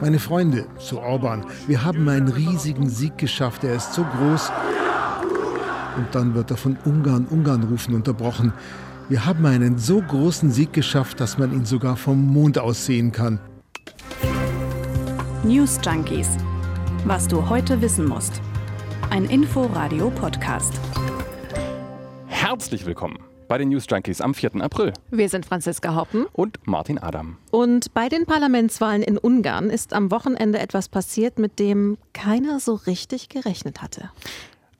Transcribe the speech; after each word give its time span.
Meine 0.00 0.18
Freunde, 0.18 0.66
zu 0.78 1.00
Orban, 1.00 1.46
wir 1.66 1.84
haben 1.84 2.08
einen 2.08 2.28
riesigen 2.28 2.88
Sieg 2.88 3.16
geschafft. 3.16 3.64
Er 3.64 3.74
ist 3.74 3.94
so 3.94 4.04
groß. 4.04 4.52
Und 5.96 6.14
dann 6.14 6.34
wird 6.34 6.50
er 6.50 6.58
von 6.58 6.76
Ungarn, 6.84 7.26
Ungarn 7.30 7.62
rufen 7.62 7.94
unterbrochen. 7.94 8.52
Wir 9.08 9.24
haben 9.24 9.46
einen 9.46 9.78
so 9.78 10.02
großen 10.02 10.50
Sieg 10.50 10.72
geschafft, 10.72 11.20
dass 11.20 11.38
man 11.38 11.52
ihn 11.52 11.64
sogar 11.64 11.96
vom 11.96 12.26
Mond 12.26 12.58
aus 12.58 12.84
sehen 12.84 13.12
kann. 13.12 13.38
News 15.44 15.78
Junkies. 15.82 16.28
Was 17.04 17.26
du 17.26 17.48
heute 17.48 17.80
wissen 17.80 18.06
musst. 18.06 18.42
Ein 19.10 19.24
Info-Radio-Podcast. 19.24 20.74
Herzlich 22.26 22.84
willkommen 22.84 23.18
bei 23.48 23.58
den 23.58 23.68
News 23.68 23.86
Junkies 23.88 24.20
am 24.20 24.34
4. 24.34 24.56
April. 24.60 24.92
Wir 25.10 25.28
sind 25.28 25.46
Franziska 25.46 25.94
Hoppen 25.94 26.26
und 26.32 26.58
Martin 26.66 26.98
Adam. 26.98 27.38
Und 27.50 27.92
bei 27.94 28.08
den 28.08 28.26
Parlamentswahlen 28.26 29.02
in 29.02 29.18
Ungarn 29.18 29.70
ist 29.70 29.92
am 29.92 30.10
Wochenende 30.10 30.58
etwas 30.58 30.88
passiert, 30.88 31.38
mit 31.38 31.58
dem 31.58 31.98
keiner 32.12 32.60
so 32.60 32.74
richtig 32.74 33.28
gerechnet 33.28 33.82
hatte. 33.82 34.10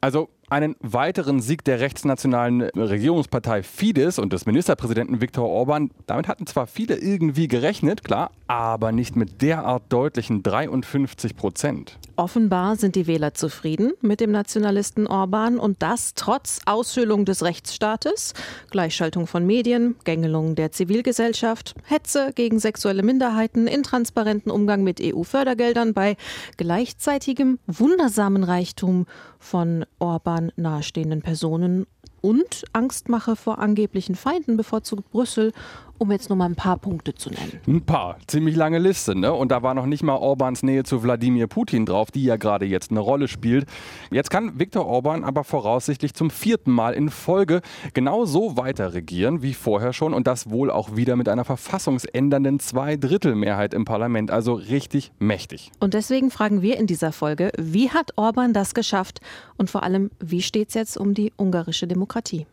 Also 0.00 0.28
einen 0.48 0.76
weiteren 0.80 1.40
Sieg 1.40 1.64
der 1.64 1.80
rechtsnationalen 1.80 2.62
Regierungspartei 2.62 3.62
Fidesz 3.62 4.18
und 4.18 4.32
des 4.32 4.46
Ministerpräsidenten 4.46 5.20
Viktor 5.20 5.48
Orban. 5.48 5.90
Damit 6.06 6.28
hatten 6.28 6.46
zwar 6.46 6.66
viele 6.66 6.96
irgendwie 6.96 7.48
gerechnet, 7.48 8.04
klar, 8.04 8.30
aber 8.46 8.92
nicht 8.92 9.16
mit 9.16 9.42
derart 9.42 9.84
deutlichen 9.88 10.42
53 10.42 11.36
Prozent. 11.36 11.98
Offenbar 12.16 12.76
sind 12.76 12.94
die 12.94 13.06
Wähler 13.06 13.34
zufrieden 13.34 13.92
mit 14.00 14.20
dem 14.20 14.30
Nationalisten 14.30 15.06
Orban 15.06 15.58
und 15.58 15.82
das 15.82 16.14
trotz 16.14 16.60
Aushöhlung 16.64 17.24
des 17.24 17.42
Rechtsstaates, 17.42 18.32
Gleichschaltung 18.70 19.26
von 19.26 19.44
Medien, 19.44 19.96
Gängelung 20.04 20.54
der 20.54 20.72
Zivilgesellschaft, 20.72 21.74
Hetze 21.84 22.30
gegen 22.34 22.58
sexuelle 22.58 23.02
Minderheiten, 23.02 23.66
intransparenten 23.66 24.50
Umgang 24.50 24.82
mit 24.82 25.00
EU-Fördergeldern 25.02 25.92
bei 25.92 26.16
gleichzeitigem 26.56 27.58
wundersamen 27.66 28.44
Reichtum 28.44 29.06
von 29.38 29.84
Orban 29.98 30.35
Orban 30.36 30.52
nahestehenden 30.56 31.22
Personen 31.22 31.86
und 32.20 32.64
Angstmache 32.74 33.36
vor 33.36 33.58
angeblichen 33.58 34.14
Feinden 34.14 34.56
bevorzugt 34.58 35.10
Brüssel 35.10 35.52
um 35.98 36.10
jetzt 36.12 36.28
nur 36.28 36.36
mal 36.36 36.46
ein 36.46 36.54
paar 36.54 36.78
Punkte 36.78 37.14
zu 37.14 37.30
nennen. 37.30 37.60
Ein 37.66 37.82
paar, 37.82 38.18
ziemlich 38.26 38.56
lange 38.56 38.78
Liste, 38.78 39.14
ne? 39.14 39.32
Und 39.32 39.50
da 39.50 39.62
war 39.62 39.74
noch 39.74 39.86
nicht 39.86 40.02
mal 40.02 40.16
Orbans 40.16 40.62
Nähe 40.62 40.84
zu 40.84 41.02
Wladimir 41.02 41.46
Putin 41.46 41.86
drauf, 41.86 42.10
die 42.10 42.24
ja 42.24 42.36
gerade 42.36 42.66
jetzt 42.66 42.90
eine 42.90 43.00
Rolle 43.00 43.28
spielt. 43.28 43.66
Jetzt 44.10 44.30
kann 44.30 44.58
Viktor 44.58 44.86
Orban 44.86 45.24
aber 45.24 45.44
voraussichtlich 45.44 46.14
zum 46.14 46.30
vierten 46.30 46.70
Mal 46.70 46.94
in 46.94 47.10
Folge 47.10 47.60
genau 47.94 48.24
so 48.24 48.56
weiter 48.56 48.94
regieren 48.94 49.42
wie 49.42 49.54
vorher 49.54 49.92
schon 49.92 50.14
und 50.14 50.26
das 50.26 50.50
wohl 50.50 50.70
auch 50.70 50.96
wieder 50.96 51.16
mit 51.16 51.28
einer 51.28 51.44
verfassungsändernden 51.44 52.60
Zweidrittelmehrheit 52.60 53.74
im 53.74 53.84
Parlament, 53.84 54.30
also 54.30 54.54
richtig 54.54 55.12
mächtig. 55.18 55.70
Und 55.80 55.94
deswegen 55.94 56.30
fragen 56.30 56.62
wir 56.62 56.76
in 56.76 56.86
dieser 56.86 57.12
Folge, 57.12 57.52
wie 57.58 57.90
hat 57.90 58.12
Orban 58.16 58.52
das 58.52 58.74
geschafft 58.74 59.20
und 59.56 59.70
vor 59.70 59.82
allem, 59.82 60.10
wie 60.20 60.42
steht 60.42 60.68
es 60.68 60.74
jetzt 60.74 60.96
um 60.96 61.14
die 61.14 61.32
ungarische 61.36 61.86
Demokratie? 61.86 62.46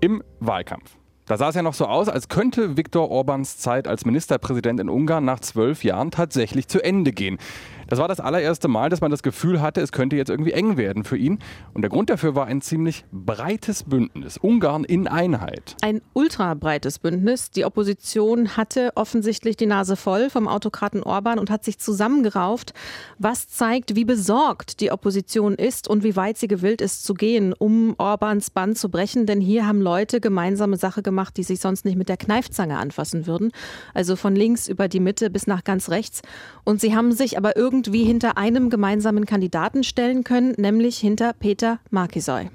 Im 0.00 0.22
Wahlkampf. 0.40 0.99
Da 1.30 1.36
sah 1.36 1.50
es 1.50 1.54
ja 1.54 1.62
noch 1.62 1.74
so 1.74 1.86
aus, 1.86 2.08
als 2.08 2.26
könnte 2.26 2.76
Viktor 2.76 3.08
Orbans 3.08 3.56
Zeit 3.56 3.86
als 3.86 4.04
Ministerpräsident 4.04 4.80
in 4.80 4.88
Ungarn 4.88 5.24
nach 5.24 5.38
zwölf 5.38 5.84
Jahren 5.84 6.10
tatsächlich 6.10 6.66
zu 6.66 6.82
Ende 6.82 7.12
gehen. 7.12 7.38
Das 7.90 7.98
war 7.98 8.06
das 8.06 8.20
allererste 8.20 8.68
Mal, 8.68 8.88
dass 8.88 9.00
man 9.00 9.10
das 9.10 9.24
Gefühl 9.24 9.60
hatte, 9.60 9.80
es 9.80 9.90
könnte 9.90 10.14
jetzt 10.14 10.30
irgendwie 10.30 10.52
eng 10.52 10.76
werden 10.76 11.02
für 11.02 11.16
ihn. 11.16 11.40
Und 11.74 11.82
der 11.82 11.90
Grund 11.90 12.08
dafür 12.08 12.36
war 12.36 12.46
ein 12.46 12.60
ziemlich 12.60 13.04
breites 13.10 13.82
Bündnis. 13.82 14.38
Ungarn 14.38 14.84
in 14.84 15.08
Einheit. 15.08 15.74
Ein 15.82 16.00
ultra 16.12 16.54
breites 16.54 17.00
Bündnis. 17.00 17.50
Die 17.50 17.64
Opposition 17.64 18.56
hatte 18.56 18.92
offensichtlich 18.94 19.56
die 19.56 19.66
Nase 19.66 19.96
voll 19.96 20.30
vom 20.30 20.46
Autokraten 20.46 21.02
Orban 21.02 21.40
und 21.40 21.50
hat 21.50 21.64
sich 21.64 21.80
zusammengerauft, 21.80 22.74
was 23.18 23.48
zeigt, 23.48 23.96
wie 23.96 24.04
besorgt 24.04 24.78
die 24.78 24.92
Opposition 24.92 25.56
ist 25.56 25.88
und 25.88 26.04
wie 26.04 26.14
weit 26.14 26.38
sie 26.38 26.46
gewillt 26.46 26.80
ist 26.80 27.04
zu 27.04 27.14
gehen, 27.14 27.52
um 27.52 27.96
Orbans 27.98 28.50
Bann 28.50 28.76
zu 28.76 28.88
brechen. 28.88 29.26
Denn 29.26 29.40
hier 29.40 29.66
haben 29.66 29.80
Leute 29.80 30.20
gemeinsame 30.20 30.76
Sache 30.76 31.02
gemacht, 31.02 31.36
die 31.36 31.42
sich 31.42 31.58
sonst 31.58 31.84
nicht 31.84 31.96
mit 31.96 32.08
der 32.08 32.18
Kneifzange 32.18 32.78
anfassen 32.78 33.26
würden. 33.26 33.50
Also 33.94 34.14
von 34.14 34.36
links 34.36 34.68
über 34.68 34.86
die 34.86 35.00
Mitte 35.00 35.28
bis 35.28 35.48
nach 35.48 35.64
ganz 35.64 35.90
rechts. 35.90 36.22
Und 36.62 36.80
sie 36.80 36.94
haben 36.94 37.10
sich 37.10 37.36
aber 37.36 37.56
irgendwie 37.56 37.79
irgendwie 37.80 38.04
hinter 38.04 38.36
einem 38.36 38.68
gemeinsamen 38.68 39.24
Kandidaten 39.24 39.84
stellen 39.84 40.22
können, 40.22 40.52
nämlich 40.58 40.98
hinter 40.98 41.32
Peter 41.32 41.78
Markisoy. 41.90 42.50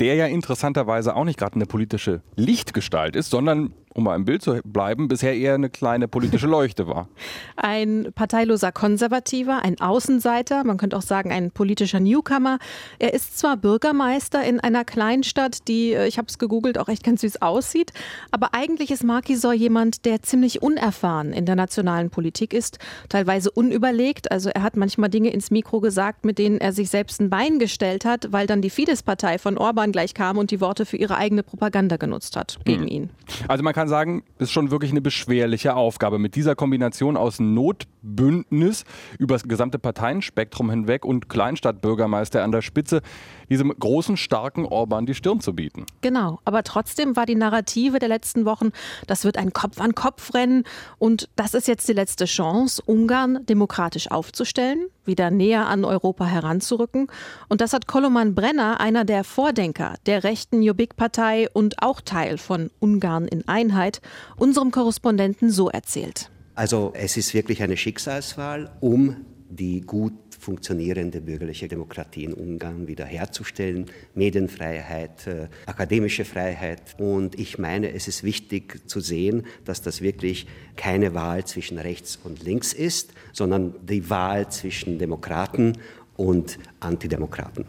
Der 0.00 0.14
ja 0.14 0.26
interessanterweise 0.26 1.14
auch 1.14 1.24
nicht 1.24 1.38
gerade 1.38 1.56
eine 1.56 1.66
politische 1.66 2.22
Lichtgestalt 2.34 3.14
ist, 3.14 3.28
sondern 3.28 3.74
um 3.94 4.04
mal 4.04 4.16
im 4.16 4.24
Bild 4.24 4.42
zu 4.42 4.60
bleiben, 4.64 5.08
bisher 5.08 5.36
eher 5.36 5.54
eine 5.54 5.70
kleine 5.70 6.08
politische 6.08 6.46
Leuchte 6.46 6.86
war. 6.86 7.08
Ein 7.56 8.08
parteiloser 8.14 8.72
Konservativer, 8.72 9.62
ein 9.62 9.80
Außenseiter, 9.80 10.64
man 10.64 10.76
könnte 10.76 10.96
auch 10.96 11.02
sagen 11.02 11.30
ein 11.30 11.50
politischer 11.50 12.00
Newcomer. 12.00 12.58
Er 12.98 13.14
ist 13.14 13.38
zwar 13.38 13.56
Bürgermeister 13.56 14.42
in 14.44 14.60
einer 14.60 14.84
Kleinstadt, 14.84 15.68
die, 15.68 15.92
äh, 15.92 16.06
ich 16.06 16.18
habe 16.18 16.26
es 16.28 16.38
gegoogelt, 16.38 16.78
auch 16.78 16.88
echt 16.88 17.04
ganz 17.04 17.20
süß 17.20 17.40
aussieht, 17.42 17.92
aber 18.32 18.50
eigentlich 18.52 18.90
ist 18.90 19.04
Markisor 19.04 19.52
jemand, 19.52 20.04
der 20.04 20.22
ziemlich 20.22 20.62
unerfahren 20.62 21.32
in 21.32 21.46
der 21.46 21.54
nationalen 21.54 22.10
Politik 22.10 22.52
ist, 22.52 22.78
teilweise 23.08 23.50
unüberlegt. 23.50 24.32
Also 24.32 24.50
er 24.50 24.62
hat 24.62 24.76
manchmal 24.76 25.10
Dinge 25.10 25.30
ins 25.30 25.50
Mikro 25.50 25.80
gesagt, 25.80 26.24
mit 26.24 26.38
denen 26.38 26.58
er 26.58 26.72
sich 26.72 26.90
selbst 26.90 27.20
ein 27.20 27.30
Bein 27.30 27.58
gestellt 27.58 28.04
hat, 28.04 28.32
weil 28.32 28.46
dann 28.46 28.60
die 28.60 28.70
Fidesz-Partei 28.70 29.38
von 29.38 29.56
Orban 29.56 29.92
gleich 29.92 30.14
kam 30.14 30.38
und 30.38 30.50
die 30.50 30.60
Worte 30.60 30.86
für 30.86 30.96
ihre 30.96 31.16
eigene 31.16 31.42
Propaganda 31.42 31.96
genutzt 31.96 32.36
hat 32.36 32.58
gegen 32.64 32.82
hm. 32.82 32.88
ihn. 32.88 33.10
Also 33.48 33.62
man 33.62 33.72
kann 33.72 33.83
kann 33.84 33.88
sagen, 33.90 34.22
ist 34.38 34.50
schon 34.50 34.70
wirklich 34.70 34.92
eine 34.92 35.02
beschwerliche 35.02 35.76
Aufgabe. 35.76 36.18
Mit 36.18 36.36
dieser 36.36 36.54
Kombination 36.54 37.18
aus 37.18 37.38
Notbündnis 37.38 38.84
über 39.18 39.34
das 39.34 39.42
gesamte 39.44 39.78
Parteienspektrum 39.78 40.70
hinweg 40.70 41.04
und 41.04 41.28
Kleinstadtbürgermeister 41.28 42.42
an 42.42 42.50
der 42.50 42.62
Spitze, 42.62 43.02
diesem 43.48 43.72
großen, 43.76 44.16
starken 44.16 44.66
Orban 44.66 45.06
die 45.06 45.14
Stirn 45.14 45.40
zu 45.40 45.54
bieten. 45.54 45.86
Genau, 46.00 46.40
aber 46.44 46.62
trotzdem 46.62 47.16
war 47.16 47.26
die 47.26 47.34
Narrative 47.34 47.98
der 47.98 48.08
letzten 48.08 48.44
Wochen, 48.44 48.70
das 49.06 49.24
wird 49.24 49.36
ein 49.36 49.52
Kopf-an-Kopf-Rennen 49.52 50.64
und 50.98 51.28
das 51.36 51.54
ist 51.54 51.68
jetzt 51.68 51.88
die 51.88 51.92
letzte 51.92 52.24
Chance, 52.24 52.82
Ungarn 52.84 53.44
demokratisch 53.46 54.10
aufzustellen, 54.10 54.88
wieder 55.04 55.30
näher 55.30 55.66
an 55.66 55.84
Europa 55.84 56.24
heranzurücken. 56.24 57.08
Und 57.48 57.60
das 57.60 57.74
hat 57.74 57.86
Koloman 57.86 58.34
Brenner, 58.34 58.80
einer 58.80 59.04
der 59.04 59.22
Vordenker 59.22 59.94
der 60.06 60.24
rechten 60.24 60.62
Jobbik-Partei 60.62 61.48
und 61.52 61.82
auch 61.82 62.00
Teil 62.00 62.38
von 62.38 62.70
Ungarn 62.80 63.28
in 63.28 63.46
Einheit, 63.46 63.74
Einheit 63.74 64.00
unserem 64.36 64.70
Korrespondenten 64.70 65.50
so 65.50 65.68
erzählt. 65.68 66.30
Also 66.54 66.92
es 66.94 67.16
ist 67.16 67.34
wirklich 67.34 67.62
eine 67.62 67.76
Schicksalswahl, 67.76 68.70
um 68.80 69.16
die 69.56 69.80
gut 69.80 70.12
funktionierende 70.38 71.20
bürgerliche 71.20 71.68
Demokratie 71.68 72.24
in 72.24 72.34
Ungarn 72.34 72.86
wiederherzustellen, 72.86 73.86
Medienfreiheit, 74.14 75.26
äh, 75.26 75.48
akademische 75.66 76.24
Freiheit. 76.24 76.82
Und 76.98 77.38
ich 77.38 77.58
meine, 77.58 77.92
es 77.92 78.08
ist 78.08 78.24
wichtig 78.24 78.88
zu 78.88 79.00
sehen, 79.00 79.46
dass 79.64 79.80
das 79.80 80.02
wirklich 80.02 80.46
keine 80.76 81.14
Wahl 81.14 81.44
zwischen 81.44 81.78
rechts 81.78 82.18
und 82.22 82.42
links 82.42 82.72
ist, 82.72 83.14
sondern 83.32 83.74
die 83.86 84.10
Wahl 84.10 84.50
zwischen 84.50 84.98
Demokraten 84.98 85.78
und 86.16 86.58
Antidemokraten. 86.80 87.64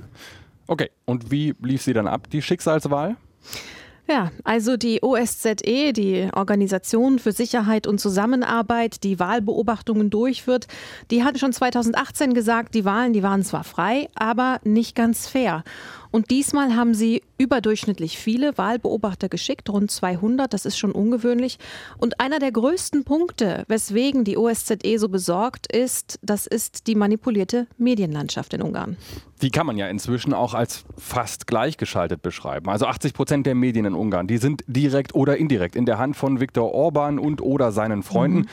Okay, 0.68 0.90
und 1.06 1.32
wie 1.32 1.54
lief 1.62 1.82
sie 1.82 1.94
dann 1.94 2.08
ab, 2.08 2.30
die 2.30 2.42
Schicksalswahl? 2.42 3.16
Ja, 4.08 4.32
also 4.44 4.78
die 4.78 5.02
OSZE, 5.02 5.92
die 5.92 6.30
Organisation 6.36 7.18
für 7.18 7.32
Sicherheit 7.32 7.88
und 7.88 8.00
Zusammenarbeit, 8.00 9.04
die 9.04 9.20
Wahlbeobachtungen 9.20 10.12
durchführt, 10.12 10.68
die 11.10 11.24
hat 11.24 11.40
schon 11.40 11.54
2018 11.54 12.36
gesagt, 12.36 12.76
die 12.76 12.86
Wahlen, 12.86 13.14
die 13.14 13.24
waren 13.24 13.44
zwar 13.44 13.64
frei, 13.64 14.10
aber 14.14 14.60
nicht 14.64 14.96
ganz 14.96 15.28
fair. 15.28 15.64
Und 16.16 16.32
diesmal 16.32 16.78
haben 16.78 16.94
sie 16.94 17.24
überdurchschnittlich 17.38 18.18
viele 18.18 18.58
Wahlbeobachter 18.58 19.28
geschickt, 19.28 19.70
rund 19.70 19.92
200, 19.92 20.54
das 20.54 20.66
ist 20.66 20.78
schon 20.78 20.94
ungewöhnlich. 20.94 21.60
Und 21.98 22.22
einer 22.22 22.40
der 22.40 22.54
größten 22.54 23.04
Punkte, 23.04 23.66
weswegen 23.68 24.24
die 24.24 24.38
OSZE 24.38 24.98
so 24.98 25.10
besorgt 25.10 25.70
ist, 25.76 26.18
das 26.22 26.48
ist 26.48 26.88
die 26.88 26.96
manipulierte 26.96 27.68
Medienlandschaft 27.78 28.54
in 28.54 28.62
Ungarn. 28.62 28.96
Die 29.42 29.52
kann 29.52 29.68
man 29.68 29.76
ja 29.76 29.90
inzwischen 29.90 30.34
auch 30.34 30.54
als 30.54 30.86
fast 30.98 31.48
gleichgeschaltet 31.48 32.22
beschreiben. 32.22 32.70
Also 32.70 32.86
80 32.86 33.14
Prozent 33.14 33.46
der 33.46 33.56
Medien 33.56 33.84
in 33.84 33.94
Ungarn, 33.94 34.28
die 34.28 34.38
sind 34.38 34.64
direkt 34.68 35.16
oder 35.16 35.36
indirekt 35.36 35.76
in 35.76 35.86
der 35.86 35.98
Hand 35.98 36.16
von 36.16 36.40
Viktor 36.40 36.74
Orban 36.74 37.20
und 37.20 37.42
oder 37.42 37.74
seinen 37.74 38.04
Freunden. 38.04 38.38
Mhm. 38.38 38.48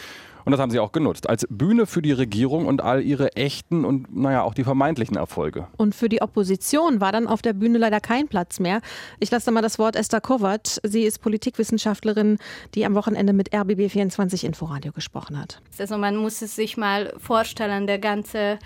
Und 0.45 0.53
das 0.53 0.61
haben 0.61 0.71
sie 0.71 0.79
auch 0.79 0.93
genutzt. 0.93 1.29
Als 1.29 1.47
Bühne 1.49 1.87
für 1.87 2.03
die 2.03 2.13
Regierung 2.13 2.67
und 2.67 2.83
all 2.83 3.03
ihre 3.03 3.37
echten 3.37 3.85
und, 3.85 4.15
naja, 4.15 4.43
auch 4.43 4.55
die 4.55 4.65
vermeintlichen 4.65 5.17
Erfolge. 5.17 5.69
Und 5.77 5.95
für 5.95 6.09
die 6.09 6.23
Opposition 6.23 7.01
war 7.01 7.13
dann 7.13 7.27
auf 7.27 7.43
der 7.43 7.53
Bühne 7.53 7.79
leider 7.79 8.01
kein 8.01 8.29
Platz 8.29 8.61
mehr. 8.61 8.81
Ich 9.21 9.31
lasse 9.31 9.47
da 9.47 9.53
mal 9.53 9.63
das 9.63 9.79
Wort 9.79 9.97
Esther 9.97 10.21
Kovac. 10.21 10.81
Sie 10.83 11.03
ist 11.03 11.21
Politikwissenschaftlerin, 11.21 12.39
die 12.75 12.85
am 12.85 12.95
Wochenende 12.95 13.33
mit 13.33 13.53
RBB24 13.53 14.45
Inforadio 14.45 14.93
gesprochen 14.93 15.39
hat. 15.39 15.61
Also 15.79 15.97
man 15.99 16.17
muss 16.17 16.43
es 16.43 16.57
sich 16.57 16.77
mal 16.77 17.13
vorstellen, 17.19 17.87
der 17.87 17.99
ganze 17.99 18.59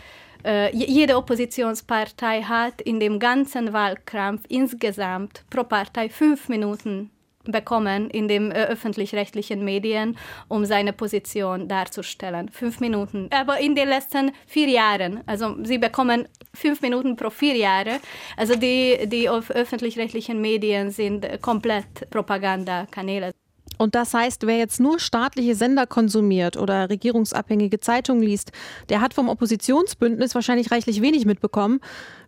äh, 0.45 0.75
jede 0.75 1.17
Oppositionspartei 1.17 2.43
hat 2.43 2.81
in 2.81 3.01
dem 3.01 3.19
ganzen 3.19 3.73
Wahlkampf 3.73 4.43
insgesamt 4.49 5.45
pro 5.51 5.65
Partei 5.65 6.09
fünf 6.09 6.49
Minuten 6.49 7.11
bekommen 7.53 8.11
in 8.11 8.29
den 8.29 8.53
äh, 8.53 8.65
öffentlich-rechtlichen 8.65 9.65
Medien, 9.65 10.17
um 10.49 10.65
seine 10.65 10.93
Position 10.93 11.69
darzustellen. 11.69 12.49
Fünf 12.49 12.81
Minuten. 12.81 13.29
Aber 13.31 13.59
in 13.61 13.75
den 13.75 13.89
letzten 13.89 14.33
vier 14.47 14.69
Jahren, 14.69 15.23
also 15.27 15.57
sie 15.65 15.79
bekommen 15.79 16.29
fünf 16.55 16.83
Minuten 16.83 17.17
pro 17.17 17.31
vier 17.31 17.57
Jahre. 17.57 18.01
Also 18.37 18.57
die, 18.57 19.07
die 19.07 19.29
öffentlich-rechtlichen 19.29 20.41
Medien 20.41 20.91
sind 20.91 21.27
komplett 21.43 22.11
Propagandakanäle. 22.11 23.33
Und 23.79 23.95
das 23.95 24.15
heißt, 24.15 24.47
wer 24.47 24.59
jetzt 24.59 24.81
nur 24.81 24.99
staatliche 24.99 25.55
Sender 25.55 25.87
konsumiert 25.87 26.57
oder 26.57 26.89
regierungsabhängige 26.89 27.81
Zeitungen 27.81 28.23
liest, 28.23 28.53
der 28.89 29.01
hat 29.01 29.15
vom 29.15 29.29
Oppositionsbündnis 29.29 30.35
wahrscheinlich 30.35 30.71
reichlich 30.71 31.03
wenig 31.03 31.27
mitbekommen. 31.27 31.81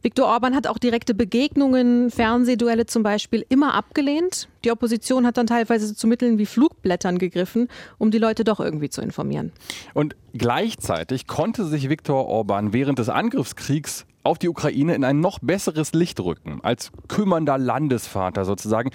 Viktor 0.02 0.26
Orban 0.26 0.54
hat 0.54 0.66
auch 0.66 0.78
direkte 0.78 1.14
Begegnungen, 1.14 2.10
Fernsehduelle 2.10 2.86
zum 2.86 3.02
Beispiel, 3.02 3.44
immer 3.48 3.74
abgelehnt. 3.74 4.48
Die 4.64 4.70
Opposition 4.70 5.26
hat 5.26 5.36
dann 5.36 5.46
teilweise 5.46 5.94
zu 5.94 6.06
Mitteln 6.06 6.38
wie 6.38 6.46
Flugblättern 6.46 7.18
gegriffen, 7.18 7.68
um 7.98 8.10
die 8.10 8.18
Leute 8.18 8.44
doch 8.44 8.60
irgendwie 8.60 8.90
zu 8.90 9.00
informieren. 9.00 9.52
Und 9.94 10.16
gleichzeitig 10.34 11.26
konnte 11.26 11.64
sich 11.64 11.88
Viktor 11.88 12.26
Orban 12.26 12.72
während 12.72 12.98
des 12.98 13.08
Angriffskriegs 13.08 14.06
auf 14.22 14.38
die 14.38 14.48
Ukraine 14.48 14.94
in 14.94 15.04
ein 15.04 15.20
noch 15.20 15.38
besseres 15.40 15.92
Licht 15.92 16.20
rücken, 16.20 16.60
als 16.62 16.90
kümmernder 17.08 17.56
Landesvater 17.56 18.44
sozusagen. 18.44 18.90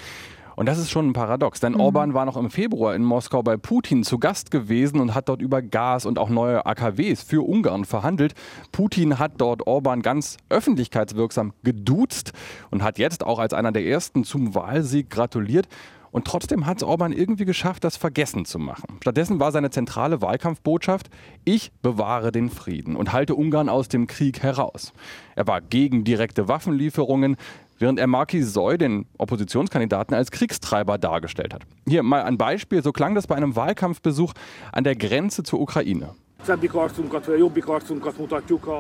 Und 0.56 0.68
das 0.68 0.78
ist 0.78 0.92
schon 0.92 1.10
ein 1.10 1.14
Paradox, 1.14 1.60
denn 1.60 1.74
mhm. 1.74 1.80
Orban 1.80 2.14
war 2.14 2.26
noch 2.26 2.38
im 2.38 2.50
Februar 2.50 2.96
in 2.96 3.04
Moskau 3.04 3.44
bei 3.44 3.58
Putin 3.58 4.04
zu 4.04 4.20
Gast 4.20 4.52
gewesen 4.52 5.00
und 5.00 5.16
hat 5.16 5.30
dort 5.30 5.42
über 5.42 5.62
Gas 5.62 6.06
und 6.06 6.20
auch 6.20 6.30
neue 6.30 6.66
AKWs 6.66 7.24
für 7.24 7.48
Ungarn 7.48 7.86
verhandelt. 7.86 8.34
Putin 8.72 9.20
hat 9.20 9.34
dort 9.38 9.68
Orban 9.68 10.02
ganz 10.02 10.38
öffentlichkeitswirksam 10.50 11.54
geduzt 11.64 12.34
und 12.72 12.84
hat 12.84 13.00
jetzt 13.00 13.26
auch 13.26 13.40
als 13.40 13.54
einer 13.54 13.72
der 13.72 13.86
ersten 13.86 14.24
zum 14.24 14.56
Wahlsieg 14.56 15.10
gratuliert. 15.10 15.68
Und 16.14 16.26
trotzdem 16.26 16.68
hat 16.68 16.78
es 16.78 16.84
Orban 16.84 17.12
irgendwie 17.12 17.44
geschafft, 17.44 17.84
das 17.84 17.98
vergessen 17.98 18.46
zu 18.46 18.60
machen. 18.60 19.00
Stattdessen 19.02 19.40
war 19.40 19.52
seine 19.52 19.72
zentrale 19.72 20.22
Wahlkampfbotschaft, 20.22 21.10
ich 21.44 21.72
bewahre 21.82 22.32
den 22.32 22.52
Frieden 22.52 22.96
und 22.96 23.14
halte 23.14 23.34
Ungarn 23.34 23.68
aus 23.68 23.88
dem 23.88 24.06
Krieg 24.06 24.44
heraus. 24.44 24.94
Er 25.36 25.48
war 25.48 25.60
gegen 25.60 26.04
direkte 26.04 26.48
Waffenlieferungen, 26.48 27.36
während 27.84 28.00
er 28.00 28.08
Markisoy, 28.08 28.78
den 28.78 29.06
Oppositionskandidaten, 29.18 30.16
als 30.16 30.32
Kriegstreiber 30.32 30.98
dargestellt 30.98 31.54
hat. 31.54 31.64
Hier 31.86 32.02
mal 32.02 32.24
ein 32.24 32.38
Beispiel, 32.38 32.82
so 32.82 32.94
klang 32.94 33.14
das 33.14 33.28
bei 33.28 33.36
einem 33.36 33.58
Wahlkampfbesuch 33.58 34.32
an 34.72 34.86
der 34.86 34.96
Grenze 34.96 35.44
zur 35.44 35.60
Ukraine. 35.60 36.16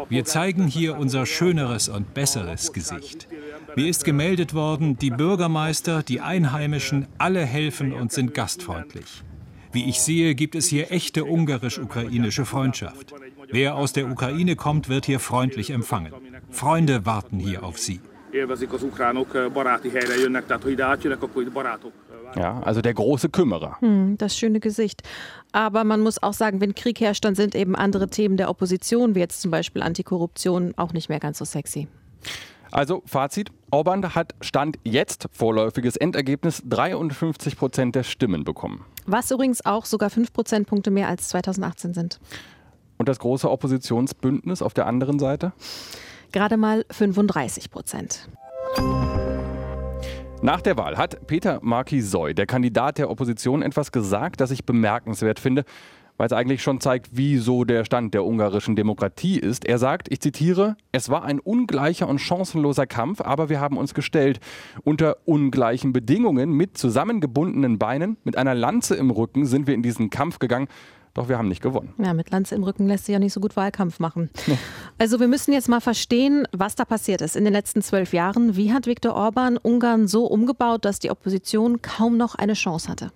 Wir 0.10 0.26
zeigen 0.26 0.68
hier 0.68 0.98
unser 0.98 1.26
schöneres 1.26 1.90
und 1.90 2.14
besseres 2.14 2.72
Gesicht. 2.72 3.28
Mir 3.76 3.90
ist 3.90 4.06
gemeldet 4.06 4.54
worden, 4.54 4.98
die 4.98 5.10
Bürgermeister, 5.10 6.02
die 6.02 6.22
Einheimischen, 6.22 7.08
alle 7.18 7.46
helfen 7.46 7.92
und 7.92 8.14
sind 8.14 8.34
gastfreundlich. 8.34 9.24
Wie 9.74 9.90
ich 9.90 10.00
sehe, 10.00 10.34
gibt 10.34 10.56
es 10.56 10.68
hier 10.68 10.92
echte 10.94 11.26
ungarisch-ukrainische 11.26 12.46
Freundschaft. 12.46 13.14
Wer 13.50 13.76
aus 13.76 13.92
der 13.92 14.10
Ukraine 14.10 14.56
kommt, 14.56 14.88
wird 14.88 15.06
hier 15.06 15.20
freundlich 15.20 15.72
empfangen. 15.72 16.14
Freunde 16.52 17.06
warten 17.06 17.40
hier 17.40 17.64
auf 17.64 17.78
Sie 17.78 18.00
élvezik 18.34 18.74
az 18.74 18.84
ukránok, 18.84 19.52
baráti 19.54 19.90
helyre 19.90 20.16
jönnek, 20.16 20.46
tehát 20.46 20.64
ha 20.64 20.70
ide 20.70 20.86
átjönnek, 20.86 21.24
akkor 21.24 21.42
itt 21.42 21.52
barátok. 21.52 21.92
Ja, 22.36 22.60
also 22.64 22.82
der 22.82 22.94
große 22.94 23.28
Kümmerer. 23.28 23.78
Hm, 23.80 24.16
das 24.18 24.36
schöne 24.36 24.60
Gesicht. 24.60 25.08
Aber 25.52 25.84
man 25.84 26.00
muss 26.00 26.18
auch 26.24 26.34
sagen, 26.34 26.60
wenn 26.62 26.74
Krieg 26.74 27.00
herrscht, 27.00 27.24
dann 27.24 27.36
sind 27.36 27.56
eben 27.56 27.76
andere 27.76 28.08
Themen 28.08 28.38
der 28.38 28.50
Opposition, 28.50 29.14
wie 29.14 29.20
jetzt 29.20 29.42
zum 29.42 29.52
Beispiel 29.52 29.84
Antikorruption, 29.84 30.74
auch 30.76 30.94
nicht 30.94 31.10
mehr 31.10 31.20
ganz 31.20 31.38
so 31.38 31.46
sexy. 31.46 31.88
Also 32.72 33.04
Fazit, 33.06 33.52
Orban 33.70 34.16
hat 34.16 34.34
Stand 34.42 34.80
jetzt 34.84 35.28
vorläufiges 35.32 35.96
Endergebnis 35.96 36.64
53 36.66 37.56
Prozent 37.56 37.94
der 37.94 38.02
Stimmen 38.02 38.44
bekommen. 38.44 38.84
Was 39.06 39.30
übrigens 39.30 39.64
auch 39.64 39.86
sogar 39.86 40.10
5 40.10 40.34
Prozentpunkte 40.34 40.90
mehr 40.90 41.08
als 41.08 41.30
2018 41.30 41.94
sind. 41.94 42.20
Und 42.98 43.08
das 43.10 43.20
große 43.20 43.50
Oppositionsbündnis 43.50 44.64
auf 44.64 44.74
der 44.74 44.88
anderen 44.88 45.20
Seite? 45.20 45.52
Gerade 46.34 46.58
mal 46.58 46.84
35 46.92 47.72
Prozent. 47.72 48.30
Nach 50.42 50.60
der 50.60 50.76
Wahl 50.76 50.98
hat 50.98 51.26
Peter 51.26 51.60
Markisoy, 51.62 52.34
der 52.34 52.46
Kandidat 52.46 52.98
der 52.98 53.10
Opposition, 53.10 53.62
etwas 53.62 53.94
gesagt, 53.94 54.42
das 54.42 54.52
ich 54.52 54.66
bemerkenswert 54.66 55.40
finde, 55.40 55.64
weil 56.18 56.28
es 56.28 56.34
eigentlich 56.34 56.62
schon 56.62 56.82
zeigt, 56.82 57.16
wie 57.16 57.38
so 57.38 57.64
der 57.64 57.86
Stand 57.86 58.14
der 58.14 58.26
ungarischen 58.26 58.76
Demokratie 58.76 59.40
ist. 59.40 59.66
Er 59.66 59.78
sagt, 59.78 60.12
ich 60.12 60.20
zitiere, 60.20 60.76
es 60.92 61.10
war 61.10 61.24
ein 61.24 61.40
ungleicher 61.40 62.10
und 62.10 62.20
chancenloser 62.20 62.88
Kampf, 62.88 63.22
aber 63.22 63.50
wir 63.50 63.62
haben 63.62 63.78
uns 63.78 63.94
gestellt. 63.94 64.40
Unter 64.84 65.18
ungleichen 65.26 65.94
Bedingungen, 65.94 66.52
mit 66.52 66.78
zusammengebundenen 66.78 67.80
Beinen, 67.80 68.18
mit 68.24 68.38
einer 68.38 68.54
Lanze 68.54 68.96
im 68.96 69.12
Rücken 69.12 69.46
sind 69.46 69.66
wir 69.66 69.74
in 69.74 69.82
diesen 69.82 70.10
Kampf 70.10 70.40
gegangen 70.40 70.68
doch 71.14 71.30
wir 71.30 71.38
haben 71.38 71.48
nicht 71.48 71.62
gewonnen. 71.62 71.94
Ja, 71.98 72.14
mit 72.14 72.32
Lanze 72.32 72.56
im 72.56 72.64
Rücken 72.64 72.88
lässt 72.88 73.06
sich 73.06 73.14
ja 73.14 73.20
nicht 73.20 73.34
so 73.34 73.40
gut 73.40 73.56
Wahlkampf 73.56 74.00
machen. 74.00 74.30
Nee. 74.46 74.58
Also 74.98 75.22
wir 75.22 75.30
müssen 75.30 75.54
jetzt 75.54 75.70
mal 75.70 75.80
verstehen, 75.80 76.46
was 76.52 76.76
da 76.76 76.84
passiert 76.84 77.22
ist 77.22 77.38
in 77.38 77.46
den 77.46 77.54
letzten 77.54 77.82
zwölf 77.82 78.14
Jahren. 78.14 78.58
Wie 78.58 78.74
hat 78.74 78.88
Viktor 78.88 79.14
Orban 79.14 79.58
Ungarn 79.58 80.08
so 80.08 80.26
umgebaut, 80.26 80.84
dass 80.84 81.00
die 81.00 81.12
Opposition 81.12 81.82
kaum 81.82 82.18
noch 82.18 82.36
eine 82.36 82.54
Chance 82.54 82.90
hatte? 82.90 83.12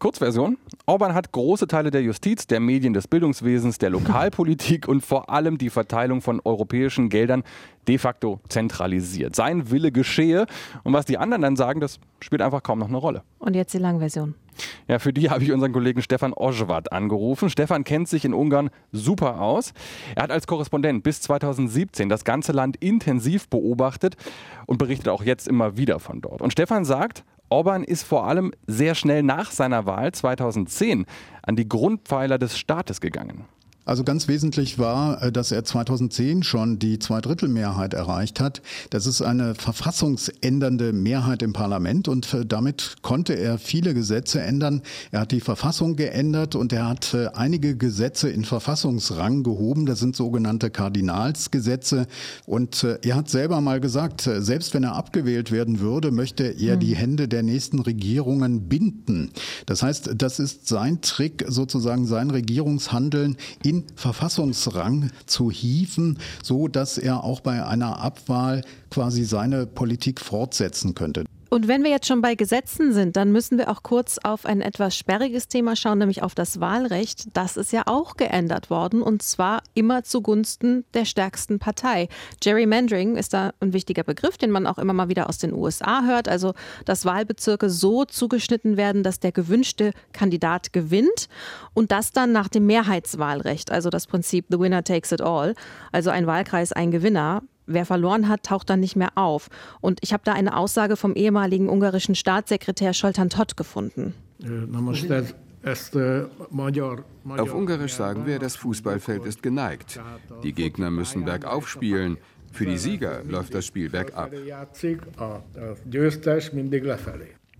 Kurzversion. 0.00 0.56
Orban 0.86 1.14
hat 1.14 1.30
große 1.30 1.66
Teile 1.68 1.90
der 1.90 2.02
Justiz, 2.02 2.46
der 2.46 2.58
Medien, 2.58 2.94
des 2.94 3.06
Bildungswesens, 3.06 3.76
der 3.78 3.90
Lokalpolitik 3.90 4.88
und 4.88 5.04
vor 5.04 5.28
allem 5.28 5.58
die 5.58 5.68
Verteilung 5.68 6.22
von 6.22 6.40
europäischen 6.42 7.10
Geldern 7.10 7.44
de 7.86 7.98
facto 7.98 8.40
zentralisiert. 8.48 9.36
Sein 9.36 9.70
Wille 9.70 9.92
geschehe. 9.92 10.46
Und 10.84 10.94
was 10.94 11.04
die 11.04 11.18
anderen 11.18 11.42
dann 11.42 11.56
sagen, 11.56 11.80
das 11.80 12.00
spielt 12.20 12.40
einfach 12.40 12.62
kaum 12.62 12.78
noch 12.78 12.88
eine 12.88 12.96
Rolle. 12.96 13.22
Und 13.38 13.54
jetzt 13.54 13.74
die 13.74 13.78
Langversion. 13.78 14.34
Ja, 14.88 14.98
für 14.98 15.12
die 15.12 15.30
habe 15.30 15.44
ich 15.44 15.52
unseren 15.52 15.72
Kollegen 15.72 16.02
Stefan 16.02 16.32
Oschwart 16.32 16.92
angerufen. 16.92 17.50
Stefan 17.50 17.84
kennt 17.84 18.08
sich 18.08 18.24
in 18.24 18.34
Ungarn 18.34 18.70
super 18.92 19.40
aus. 19.40 19.72
Er 20.14 20.24
hat 20.24 20.30
als 20.30 20.46
Korrespondent 20.46 21.02
bis 21.02 21.20
2017 21.22 22.08
das 22.08 22.24
ganze 22.24 22.52
Land 22.52 22.76
intensiv 22.76 23.48
beobachtet 23.48 24.16
und 24.66 24.78
berichtet 24.78 25.08
auch 25.08 25.22
jetzt 25.22 25.48
immer 25.48 25.76
wieder 25.76 26.00
von 26.00 26.20
dort. 26.20 26.42
Und 26.42 26.52
Stefan 26.52 26.84
sagt, 26.84 27.24
Orban 27.48 27.82
ist 27.82 28.04
vor 28.04 28.26
allem 28.26 28.52
sehr 28.66 28.94
schnell 28.94 29.22
nach 29.22 29.50
seiner 29.50 29.84
Wahl 29.84 30.12
2010 30.12 31.04
an 31.42 31.56
die 31.56 31.68
Grundpfeiler 31.68 32.38
des 32.38 32.56
Staates 32.56 33.00
gegangen. 33.00 33.44
Also 33.90 34.04
ganz 34.04 34.28
wesentlich 34.28 34.78
war, 34.78 35.20
äh, 35.20 35.32
dass 35.32 35.50
er 35.50 35.64
2010 35.64 36.44
schon 36.44 36.78
die 36.78 37.00
Zweidrittelmehrheit 37.00 37.92
erreicht 37.92 38.38
hat. 38.38 38.62
Das 38.90 39.04
ist 39.04 39.20
eine 39.20 39.56
verfassungsändernde 39.56 40.92
Mehrheit 40.92 41.42
im 41.42 41.52
Parlament 41.52 42.06
und 42.06 42.32
äh, 42.32 42.46
damit 42.46 42.98
konnte 43.02 43.32
er 43.32 43.58
viele 43.58 43.92
Gesetze 43.92 44.42
ändern. 44.42 44.82
Er 45.10 45.22
hat 45.22 45.32
die 45.32 45.40
Verfassung 45.40 45.96
geändert 45.96 46.54
und 46.54 46.72
er 46.72 46.88
hat 46.88 47.14
äh, 47.14 47.30
einige 47.34 47.76
Gesetze 47.76 48.30
in 48.30 48.44
Verfassungsrang 48.44 49.42
gehoben. 49.42 49.86
Das 49.86 49.98
sind 49.98 50.14
sogenannte 50.14 50.70
Kardinalsgesetze. 50.70 52.06
Und 52.46 52.84
er 53.02 53.16
hat 53.16 53.28
selber 53.28 53.60
mal 53.60 53.80
gesagt, 53.80 54.22
selbst 54.22 54.72
wenn 54.72 54.84
er 54.84 54.94
abgewählt 54.94 55.50
werden 55.50 55.80
würde, 55.80 56.12
möchte 56.12 56.44
er 56.44 56.76
die 56.76 56.92
hm. 56.92 56.96
Hände 56.96 57.28
der 57.28 57.42
nächsten 57.42 57.80
Regierungen 57.80 58.68
binden. 58.68 59.32
Das 59.66 59.82
heißt, 59.82 60.10
das 60.14 60.38
ist 60.38 60.68
sein 60.68 61.00
Trick, 61.00 61.44
sozusagen 61.48 62.06
sein 62.06 62.30
Regierungshandeln 62.30 63.36
in 63.64 63.79
Verfassungsrang 63.94 65.10
zu 65.26 65.50
hieven, 65.50 66.18
so 66.42 66.68
dass 66.68 66.98
er 66.98 67.24
auch 67.24 67.40
bei 67.40 67.64
einer 67.64 68.00
Abwahl 68.00 68.62
quasi 68.90 69.24
seine 69.24 69.66
Politik 69.66 70.20
fortsetzen 70.20 70.94
könnte. 70.94 71.24
Und 71.52 71.66
wenn 71.66 71.82
wir 71.82 71.90
jetzt 71.90 72.06
schon 72.06 72.22
bei 72.22 72.36
Gesetzen 72.36 72.92
sind, 72.92 73.16
dann 73.16 73.32
müssen 73.32 73.58
wir 73.58 73.68
auch 73.68 73.82
kurz 73.82 74.18
auf 74.22 74.46
ein 74.46 74.60
etwas 74.60 74.96
sperriges 74.96 75.48
Thema 75.48 75.74
schauen, 75.74 75.98
nämlich 75.98 76.22
auf 76.22 76.36
das 76.36 76.60
Wahlrecht. 76.60 77.26
Das 77.32 77.56
ist 77.56 77.72
ja 77.72 77.82
auch 77.86 78.14
geändert 78.16 78.70
worden 78.70 79.02
und 79.02 79.20
zwar 79.24 79.64
immer 79.74 80.04
zugunsten 80.04 80.84
der 80.94 81.04
stärksten 81.04 81.58
Partei. 81.58 82.08
Gerrymandering 82.40 83.16
ist 83.16 83.34
da 83.34 83.50
ein 83.58 83.72
wichtiger 83.72 84.04
Begriff, 84.04 84.38
den 84.38 84.52
man 84.52 84.64
auch 84.64 84.78
immer 84.78 84.92
mal 84.92 85.08
wieder 85.08 85.28
aus 85.28 85.38
den 85.38 85.52
USA 85.52 86.04
hört. 86.04 86.28
Also, 86.28 86.54
dass 86.84 87.04
Wahlbezirke 87.04 87.68
so 87.68 88.04
zugeschnitten 88.04 88.76
werden, 88.76 89.02
dass 89.02 89.18
der 89.18 89.32
gewünschte 89.32 89.90
Kandidat 90.12 90.72
gewinnt 90.72 91.28
und 91.74 91.90
das 91.90 92.12
dann 92.12 92.30
nach 92.30 92.46
dem 92.46 92.66
Mehrheitswahlrecht, 92.66 93.72
also 93.72 93.90
das 93.90 94.06
Prinzip 94.06 94.46
The 94.50 94.60
Winner 94.60 94.84
takes 94.84 95.10
it 95.10 95.20
all, 95.20 95.56
also 95.90 96.10
ein 96.10 96.28
Wahlkreis, 96.28 96.70
ein 96.70 96.92
Gewinner. 96.92 97.42
Wer 97.72 97.86
verloren 97.86 98.28
hat, 98.28 98.42
taucht 98.42 98.68
dann 98.68 98.80
nicht 98.80 98.96
mehr 98.96 99.12
auf. 99.14 99.48
Und 99.80 100.00
ich 100.02 100.12
habe 100.12 100.22
da 100.24 100.32
eine 100.32 100.56
Aussage 100.56 100.96
vom 100.96 101.14
ehemaligen 101.14 101.68
ungarischen 101.68 102.16
Staatssekretär 102.16 102.92
Scholtan 102.94 103.30
Todt 103.30 103.56
gefunden. 103.56 104.14
Auf 107.28 107.54
Ungarisch 107.54 107.94
sagen 107.94 108.26
wir, 108.26 108.40
das 108.40 108.56
Fußballfeld 108.56 109.24
ist 109.24 109.42
geneigt. 109.42 110.00
Die 110.42 110.52
Gegner 110.52 110.90
müssen 110.90 111.24
bergauf 111.24 111.68
spielen. 111.68 112.16
Für 112.50 112.66
die 112.66 112.78
Sieger 112.78 113.22
läuft 113.22 113.54
das 113.54 113.66
Spiel 113.66 113.88
bergab. 113.88 114.32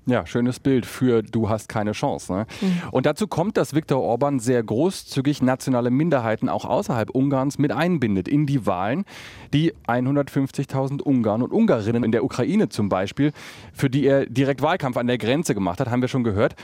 Ja, 0.07 0.27
schönes 0.27 0.59
Bild 0.59 0.87
für 0.87 1.23
du 1.23 1.49
hast 1.49 1.69
keine 1.69 1.93
Chance. 1.93 2.33
Ne? 2.33 2.47
Mhm. 2.61 2.83
Und 2.91 3.07
dazu 3.07 3.27
kommt, 3.27 3.57
dass 3.57 3.75
Viktor 3.75 4.01
Orban 4.01 4.41
sehr 4.41 4.63
großzügig 4.63 5.43
nationale 5.43 5.91
Minderheiten 5.91 6.49
auch 6.49 6.65
außerhalb 6.65 7.11
Ungarns 7.11 7.59
mit 7.59 7.71
einbindet 7.71 8.27
in 8.27 8.47
die 8.47 8.67
Wahlen. 8.67 9.05
Die 9.53 9.75
150.000 9.87 11.03
Ungarn 11.03 11.43
und 11.43 11.53
Ungarinnen 11.53 12.03
in 12.03 12.13
der 12.13 12.25
Ukraine 12.25 12.71
zum 12.71 12.89
Beispiel, 12.89 13.33
für 13.73 13.91
die 13.91 14.07
er 14.07 14.27
direkt 14.27 14.63
Wahlkampf 14.63 14.97
an 14.97 15.07
der 15.07 15.19
Grenze 15.19 15.55
gemacht 15.55 15.81
hat, 15.81 15.91
haben 15.91 16.01
wir 16.01 16.09
schon 16.09 16.25
gehört. 16.25 16.57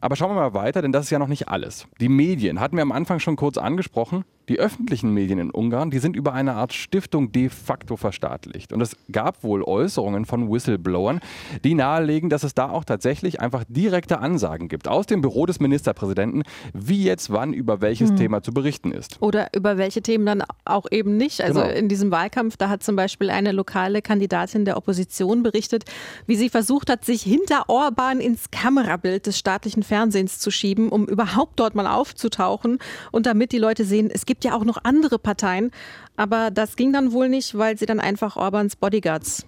Aber 0.00 0.16
schauen 0.16 0.30
wir 0.30 0.36
mal 0.36 0.54
weiter, 0.54 0.80
denn 0.80 0.92
das 0.92 1.04
ist 1.04 1.10
ja 1.10 1.18
noch 1.18 1.28
nicht 1.28 1.48
alles. 1.48 1.86
Die 2.00 2.08
Medien 2.08 2.60
hatten 2.60 2.76
wir 2.76 2.82
am 2.82 2.92
Anfang 2.92 3.18
schon 3.18 3.36
kurz 3.36 3.58
angesprochen. 3.58 4.24
Die 4.48 4.58
öffentlichen 4.58 5.12
Medien 5.12 5.38
in 5.38 5.50
Ungarn, 5.50 5.90
die 5.90 5.98
sind 5.98 6.16
über 6.16 6.32
eine 6.32 6.54
Art 6.54 6.72
Stiftung 6.72 7.32
de 7.32 7.50
facto 7.50 7.96
verstaatlicht. 7.96 8.72
Und 8.72 8.80
es 8.80 8.96
gab 9.12 9.44
wohl 9.44 9.62
Äußerungen 9.62 10.24
von 10.24 10.50
Whistleblowern, 10.50 11.20
die 11.64 11.74
nahelegen, 11.74 12.30
dass 12.30 12.44
es 12.44 12.54
da 12.54 12.70
auch 12.70 12.84
tatsächlich 12.84 13.40
einfach 13.40 13.64
direkte 13.68 14.20
Ansagen 14.20 14.68
gibt 14.68 14.88
aus 14.88 15.06
dem 15.06 15.20
Büro 15.20 15.44
des 15.44 15.60
Ministerpräsidenten, 15.60 16.44
wie 16.72 17.04
jetzt 17.04 17.30
wann 17.30 17.52
über 17.52 17.82
welches 17.82 18.10
hm. 18.10 18.16
Thema 18.16 18.42
zu 18.42 18.52
berichten 18.52 18.90
ist. 18.90 19.20
Oder 19.20 19.48
über 19.54 19.76
welche 19.76 20.00
Themen 20.00 20.24
dann 20.24 20.42
auch 20.64 20.86
eben 20.90 21.18
nicht. 21.18 21.42
Also 21.42 21.60
genau. 21.60 21.74
in 21.74 21.88
diesem 21.88 22.10
Wahlkampf, 22.10 22.56
da 22.56 22.70
hat 22.70 22.82
zum 22.82 22.96
Beispiel 22.96 23.28
eine 23.28 23.52
lokale 23.52 24.00
Kandidatin 24.00 24.64
der 24.64 24.78
Opposition 24.78 25.42
berichtet, 25.42 25.84
wie 26.26 26.36
sie 26.36 26.48
versucht 26.48 26.88
hat, 26.88 27.04
sich 27.04 27.22
hinter 27.22 27.68
Orban 27.68 28.20
ins 28.20 28.50
Kamerabild 28.50 29.26
des 29.26 29.38
staatlichen 29.38 29.82
Fernsehens 29.82 30.38
zu 30.38 30.50
schieben, 30.50 30.88
um 30.88 31.06
überhaupt 31.06 31.60
dort 31.60 31.74
mal 31.74 31.86
aufzutauchen 31.86 32.78
und 33.12 33.26
damit 33.26 33.52
die 33.52 33.58
Leute 33.58 33.84
sehen, 33.84 34.10
es 34.10 34.24
gibt 34.24 34.37
gibt 34.38 34.52
ja 34.52 34.56
auch 34.56 34.64
noch 34.64 34.78
andere 34.84 35.18
Parteien. 35.18 35.72
Aber 36.16 36.52
das 36.52 36.76
ging 36.76 36.92
dann 36.92 37.10
wohl 37.10 37.28
nicht, 37.28 37.58
weil 37.58 37.76
sie 37.76 37.86
dann 37.86 37.98
einfach 37.98 38.36
Orbans 38.36 38.76
Bodyguards 38.76 39.44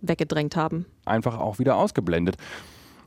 weggedrängt 0.00 0.54
haben. 0.54 0.86
Einfach 1.06 1.40
auch 1.40 1.58
wieder 1.58 1.74
ausgeblendet. 1.74 2.36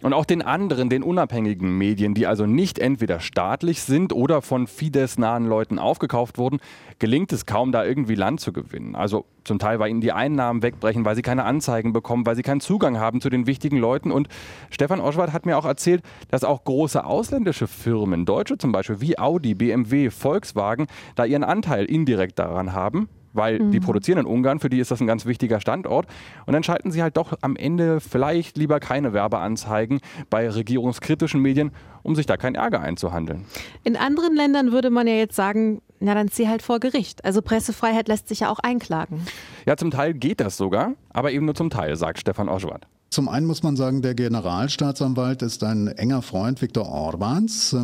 Und 0.02 0.14
auch 0.14 0.26
den 0.26 0.42
anderen, 0.42 0.90
den 0.90 1.04
unabhängigen 1.04 1.78
Medien, 1.78 2.16
die 2.16 2.26
also 2.26 2.48
nicht 2.48 2.80
entweder 2.80 3.20
staatlich 3.20 3.82
sind 3.82 4.14
oder 4.14 4.42
von 4.42 4.66
Fidesz-nahen 4.66 5.46
Leuten 5.46 5.78
aufgekauft 5.78 6.40
wurden, 6.40 6.60
gelingt 6.98 7.32
es 7.34 7.46
kaum, 7.46 7.72
da 7.72 7.86
irgendwie 7.86 8.16
Land 8.16 8.40
zu 8.40 8.52
gewinnen. 8.52 8.96
Also 8.96 9.26
zum 9.44 9.60
Teil, 9.60 9.80
weil 9.80 9.92
ihnen 9.92 10.02
die 10.02 10.12
Einnahmen 10.12 10.64
wegbrechen, 10.64 11.06
weil 11.06 11.16
sie 11.16 11.22
keine 11.22 11.44
Anzeigen 11.44 11.94
bekommen, 11.94 12.26
weil 12.26 12.36
sie 12.36 12.42
keinen 12.42 12.62
Zugang 12.62 13.00
haben 13.00 13.22
zu 13.22 13.30
den 13.30 13.46
wichtigen 13.46 13.78
Leuten. 13.78 14.12
Und 14.12 14.28
Stefan 14.72 15.02
Oschwart 15.02 15.34
hat 15.34 15.46
mir 15.46 15.58
auch 15.58 15.66
erzählt, 15.66 16.02
dass 16.30 16.44
auch 16.44 16.64
große 16.64 17.06
ausländische 17.06 17.68
Firmen, 17.68 18.26
deutsche 18.26 18.58
zum 18.58 18.72
Beispiel 18.72 19.02
wie 19.02 19.20
Audi, 19.20 19.54
BMW, 19.54 20.10
Volkswagen, 20.10 20.88
da 21.16 21.26
ihren 21.26 21.44
Anteil 21.44 21.86
indirekt 21.86 22.40
daran 22.40 22.74
haben 22.74 23.08
weil 23.34 23.60
mhm. 23.60 23.72
die 23.72 23.80
produzieren 23.80 24.20
in 24.20 24.26
Ungarn, 24.26 24.60
für 24.60 24.70
die 24.70 24.80
ist 24.80 24.92
das 24.92 25.02
ein 25.02 25.08
ganz 25.08 25.26
wichtiger 25.26 25.60
Standort. 25.60 26.08
Und 26.46 26.54
dann 26.54 26.64
schalten 26.64 26.92
sie 26.92 27.02
halt 27.02 27.18
doch 27.18 27.38
am 27.42 27.56
Ende 27.56 28.00
vielleicht 28.00 28.58
lieber 28.58 28.80
keine 28.80 29.14
Werbeanzeigen 29.14 30.00
bei 30.30 30.50
regierungskritischen 30.50 31.42
Medien, 31.42 31.72
um 32.04 32.16
sich 32.16 32.26
da 32.26 32.38
keinen 32.38 32.56
Ärger 32.56 32.82
einzuhandeln. 32.82 33.46
In 33.84 33.96
anderen 33.96 34.36
Ländern 34.36 34.72
würde 34.72 34.90
man 34.90 35.08
ja 35.08 35.14
jetzt 35.14 35.36
sagen, 35.36 35.82
na 36.00 36.16
dann 36.16 36.30
zieh 36.30 36.48
halt 36.48 36.62
vor 36.62 36.80
Gericht. 36.80 37.24
Also 37.24 37.42
Pressefreiheit 37.42 38.08
lässt 38.08 38.28
sich 38.28 38.42
ja 38.42 38.50
auch 38.50 38.60
einklagen. 38.60 39.22
Ja, 39.66 39.78
zum 39.78 39.92
Teil 39.92 40.14
geht 40.14 40.40
das 40.40 40.58
sogar, 40.58 40.94
aber 41.10 41.32
eben 41.32 41.46
nur 41.46 41.56
zum 41.56 41.70
Teil, 41.70 41.96
sagt 41.96 42.20
Stefan 42.20 42.50
Oschwart. 42.50 42.88
Zum 43.12 43.28
einen 43.28 43.46
muss 43.46 43.62
man 43.62 43.76
sagen, 43.76 44.02
der 44.02 44.16
Generalstaatsanwalt 44.16 45.42
ist 45.42 45.66
ein 45.66 45.88
enger 45.88 46.22
Freund 46.22 46.62
Viktor 46.62 46.88
Orbans. 46.88 47.76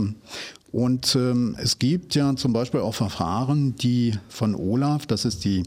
Und 0.71 1.15
ähm, 1.15 1.55
es 1.59 1.79
gibt 1.79 2.15
ja 2.15 2.35
zum 2.35 2.53
Beispiel 2.53 2.81
auch 2.81 2.95
Verfahren, 2.95 3.75
die 3.75 4.13
von 4.29 4.53
Olaf, 4.53 5.05
das 5.05 5.25
ist 5.25 5.45
die 5.45 5.63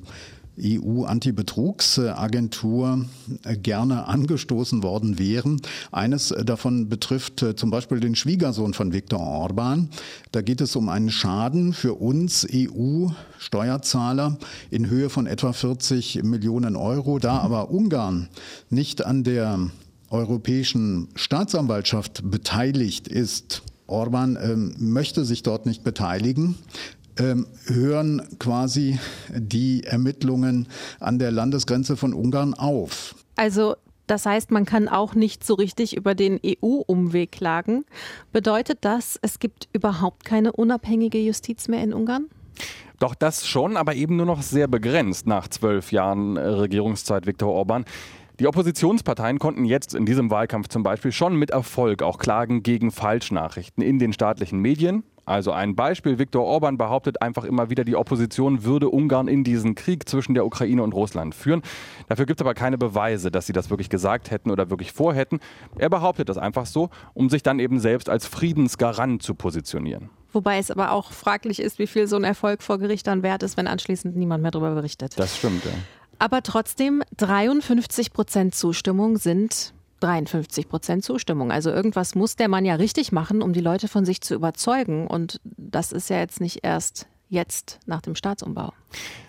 EU-Antibetrugsagentur 0.62 3.06
äh, 3.44 3.56
gerne 3.56 4.06
angestoßen 4.06 4.82
worden 4.82 5.18
wären. 5.18 5.62
Eines 5.90 6.30
äh, 6.30 6.44
davon 6.44 6.88
betrifft 6.88 7.42
äh, 7.42 7.56
zum 7.56 7.70
Beispiel 7.70 7.98
den 8.00 8.14
Schwiegersohn 8.14 8.74
von 8.74 8.92
Viktor 8.92 9.20
Orban. 9.20 9.88
Da 10.32 10.42
geht 10.42 10.60
es 10.60 10.76
um 10.76 10.90
einen 10.90 11.10
Schaden 11.10 11.72
für 11.72 11.94
uns 11.94 12.46
EU-Steuerzahler 12.52 14.36
in 14.70 14.90
Höhe 14.90 15.08
von 15.08 15.26
etwa 15.26 15.52
40 15.52 16.24
Millionen 16.24 16.74
Euro. 16.76 17.18
Da 17.18 17.38
aber 17.38 17.70
Ungarn 17.70 18.28
nicht 18.68 19.06
an 19.06 19.24
der 19.24 19.70
europäischen 20.10 21.08
Staatsanwaltschaft 21.14 22.30
beteiligt 22.30 23.08
ist, 23.08 23.62
Orban 23.90 24.38
ähm, 24.40 24.74
möchte 24.78 25.24
sich 25.24 25.42
dort 25.42 25.66
nicht 25.66 25.84
beteiligen, 25.84 26.56
ähm, 27.18 27.46
hören 27.66 28.22
quasi 28.38 28.98
die 29.28 29.84
Ermittlungen 29.84 30.68
an 31.00 31.18
der 31.18 31.30
Landesgrenze 31.30 31.96
von 31.96 32.14
Ungarn 32.14 32.54
auf. 32.54 33.14
Also 33.36 33.74
das 34.06 34.26
heißt, 34.26 34.50
man 34.50 34.64
kann 34.64 34.88
auch 34.88 35.14
nicht 35.14 35.44
so 35.44 35.54
richtig 35.54 35.96
über 35.96 36.16
den 36.16 36.40
EU-Umweg 36.44 37.30
klagen. 37.30 37.84
Bedeutet 38.32 38.78
das, 38.80 39.18
es 39.22 39.38
gibt 39.38 39.68
überhaupt 39.72 40.24
keine 40.24 40.50
unabhängige 40.50 41.18
Justiz 41.18 41.68
mehr 41.68 41.82
in 41.84 41.94
Ungarn? 41.94 42.26
Doch 42.98 43.14
das 43.14 43.46
schon, 43.46 43.76
aber 43.76 43.94
eben 43.94 44.16
nur 44.16 44.26
noch 44.26 44.42
sehr 44.42 44.66
begrenzt 44.66 45.26
nach 45.26 45.48
zwölf 45.48 45.92
Jahren 45.92 46.36
äh, 46.36 46.40
Regierungszeit 46.40 47.26
Viktor 47.26 47.52
Orban. 47.52 47.84
Die 48.40 48.46
Oppositionsparteien 48.46 49.38
konnten 49.38 49.66
jetzt 49.66 49.94
in 49.94 50.06
diesem 50.06 50.30
Wahlkampf 50.30 50.68
zum 50.68 50.82
Beispiel 50.82 51.12
schon 51.12 51.36
mit 51.36 51.50
Erfolg 51.50 52.02
auch 52.02 52.16
klagen 52.16 52.62
gegen 52.62 52.90
Falschnachrichten 52.90 53.82
in 53.82 53.98
den 53.98 54.14
staatlichen 54.14 54.60
Medien. 54.60 55.04
Also 55.26 55.52
ein 55.52 55.76
Beispiel, 55.76 56.18
Viktor 56.18 56.46
Orban 56.46 56.78
behauptet 56.78 57.20
einfach 57.20 57.44
immer 57.44 57.68
wieder, 57.68 57.84
die 57.84 57.96
Opposition 57.96 58.64
würde 58.64 58.88
Ungarn 58.88 59.28
in 59.28 59.44
diesen 59.44 59.74
Krieg 59.74 60.08
zwischen 60.08 60.32
der 60.32 60.46
Ukraine 60.46 60.82
und 60.82 60.94
Russland 60.94 61.34
führen. 61.34 61.60
Dafür 62.08 62.24
gibt 62.24 62.40
es 62.40 62.42
aber 62.46 62.54
keine 62.54 62.78
Beweise, 62.78 63.30
dass 63.30 63.46
sie 63.46 63.52
das 63.52 63.68
wirklich 63.68 63.90
gesagt 63.90 64.30
hätten 64.30 64.50
oder 64.50 64.70
wirklich 64.70 64.92
vorhätten. 64.92 65.38
Er 65.76 65.90
behauptet 65.90 66.30
das 66.30 66.38
einfach 66.38 66.64
so, 66.64 66.88
um 67.12 67.28
sich 67.28 67.42
dann 67.42 67.58
eben 67.58 67.78
selbst 67.78 68.08
als 68.08 68.26
Friedensgarant 68.26 69.22
zu 69.22 69.34
positionieren. 69.34 70.08
Wobei 70.32 70.56
es 70.56 70.70
aber 70.70 70.92
auch 70.92 71.12
fraglich 71.12 71.60
ist, 71.60 71.78
wie 71.78 71.86
viel 71.86 72.06
so 72.06 72.16
ein 72.16 72.24
Erfolg 72.24 72.62
vor 72.62 72.78
Gericht 72.78 73.06
dann 73.06 73.22
wert 73.22 73.42
ist, 73.42 73.58
wenn 73.58 73.66
anschließend 73.66 74.16
niemand 74.16 74.42
mehr 74.42 74.50
darüber 74.50 74.74
berichtet. 74.74 75.18
Das 75.18 75.36
stimmt, 75.36 75.62
ja. 75.66 75.72
Aber 76.20 76.42
trotzdem, 76.42 77.02
53 77.16 78.12
Prozent 78.12 78.54
Zustimmung 78.54 79.16
sind 79.16 79.72
53 80.00 80.68
Prozent 80.68 81.02
Zustimmung. 81.02 81.50
Also 81.50 81.70
irgendwas 81.70 82.14
muss 82.14 82.36
der 82.36 82.48
Mann 82.48 82.66
ja 82.66 82.74
richtig 82.74 83.10
machen, 83.10 83.40
um 83.40 83.54
die 83.54 83.62
Leute 83.62 83.88
von 83.88 84.04
sich 84.04 84.20
zu 84.20 84.34
überzeugen. 84.34 85.06
Und 85.06 85.40
das 85.44 85.92
ist 85.92 86.10
ja 86.10 86.18
jetzt 86.18 86.42
nicht 86.42 86.60
erst 86.62 87.06
jetzt 87.30 87.78
nach 87.86 88.02
dem 88.02 88.14
Staatsumbau. 88.14 88.74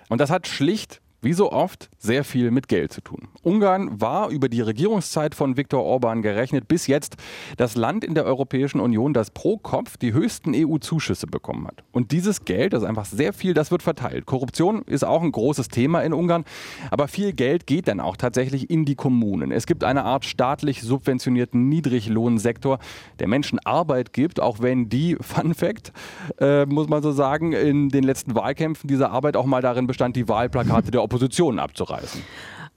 Und 0.10 0.19
das 0.19 0.29
hat 0.29 0.48
schlicht 0.48 1.00
wie 1.22 1.34
so 1.34 1.51
oft 1.51 1.90
sehr 2.00 2.24
viel 2.24 2.51
mit 2.51 2.68
Geld 2.68 2.92
zu 2.92 3.01
tun. 3.01 3.28
Ungarn 3.44 4.01
war 4.01 4.30
über 4.30 4.50
die 4.50 4.62
Regierungszeit 4.62 5.36
von 5.36 5.56
Viktor 5.56 5.84
Orban 5.84 6.22
gerechnet 6.22 6.68
bis 6.68 6.88
jetzt 6.88 7.16
das 7.58 7.75
Land 7.75 8.04
in 8.04 8.16
der 8.16 8.25
Europäischen 8.25 8.80
Union, 8.80 9.13
das 9.13 9.30
pro 9.30 9.58
Kopf 9.58 9.98
die 9.98 10.13
höchsten 10.13 10.54
EU-Zuschüsse 10.56 11.28
bekommen 11.28 11.68
hat. 11.68 11.84
Und 11.92 12.12
dieses 12.12 12.46
Geld, 12.46 12.74
das 12.74 12.82
ist 12.82 12.90
einfach 12.90 13.06
sehr 13.06 13.34
viel, 13.34 13.54
das 13.54 13.72
wird 13.72 13.84
verteilt. 13.84 14.25
Korruption 14.25 14.82
ist 14.84 15.04
auch 15.04 15.22
ein 15.22 15.32
großes 15.32 15.68
Thema 15.68 16.01
in 16.01 16.13
Ungarn, 16.13 16.44
aber 16.90 17.08
viel 17.08 17.34
Geld 17.34 17.68
geht 17.68 17.88
dann 17.88 18.00
auch 18.00 18.18
tatsächlich 18.18 18.70
in 18.70 18.86
die 18.86 18.96
Kommunen. 18.96 19.51
Es 19.51 19.68
gibt 19.68 19.84
eine 19.84 20.04
Art 20.04 20.25
staatlich 20.25 20.82
subventionierten 20.82 21.70
Niedriglohnsektor, 21.70 22.80
der 23.20 23.28
Menschen 23.28 23.60
Arbeit 23.60 24.13
gibt, 24.13 24.40
auch 24.40 24.60
wenn 24.60 24.90
die, 24.90 25.18
Fun 25.22 25.54
Fact, 25.54 25.94
äh, 26.40 26.66
muss 26.66 26.90
man 26.90 27.04
so 27.04 27.12
sagen, 27.12 27.54
in 27.54 27.90
den 27.90 28.04
letzten 28.04 28.36
Wahlkämpfen 28.36 28.88
diese 28.88 29.10
Arbeit 29.10 29.38
auch 29.38 29.46
mal 29.46 29.62
darin 29.62 29.88
bestand, 29.88 30.16
die 30.16 30.28
Wahlplakate 30.28 30.92
der 30.92 31.01
Opposition 31.12 31.60
abzureißen. 31.60 32.24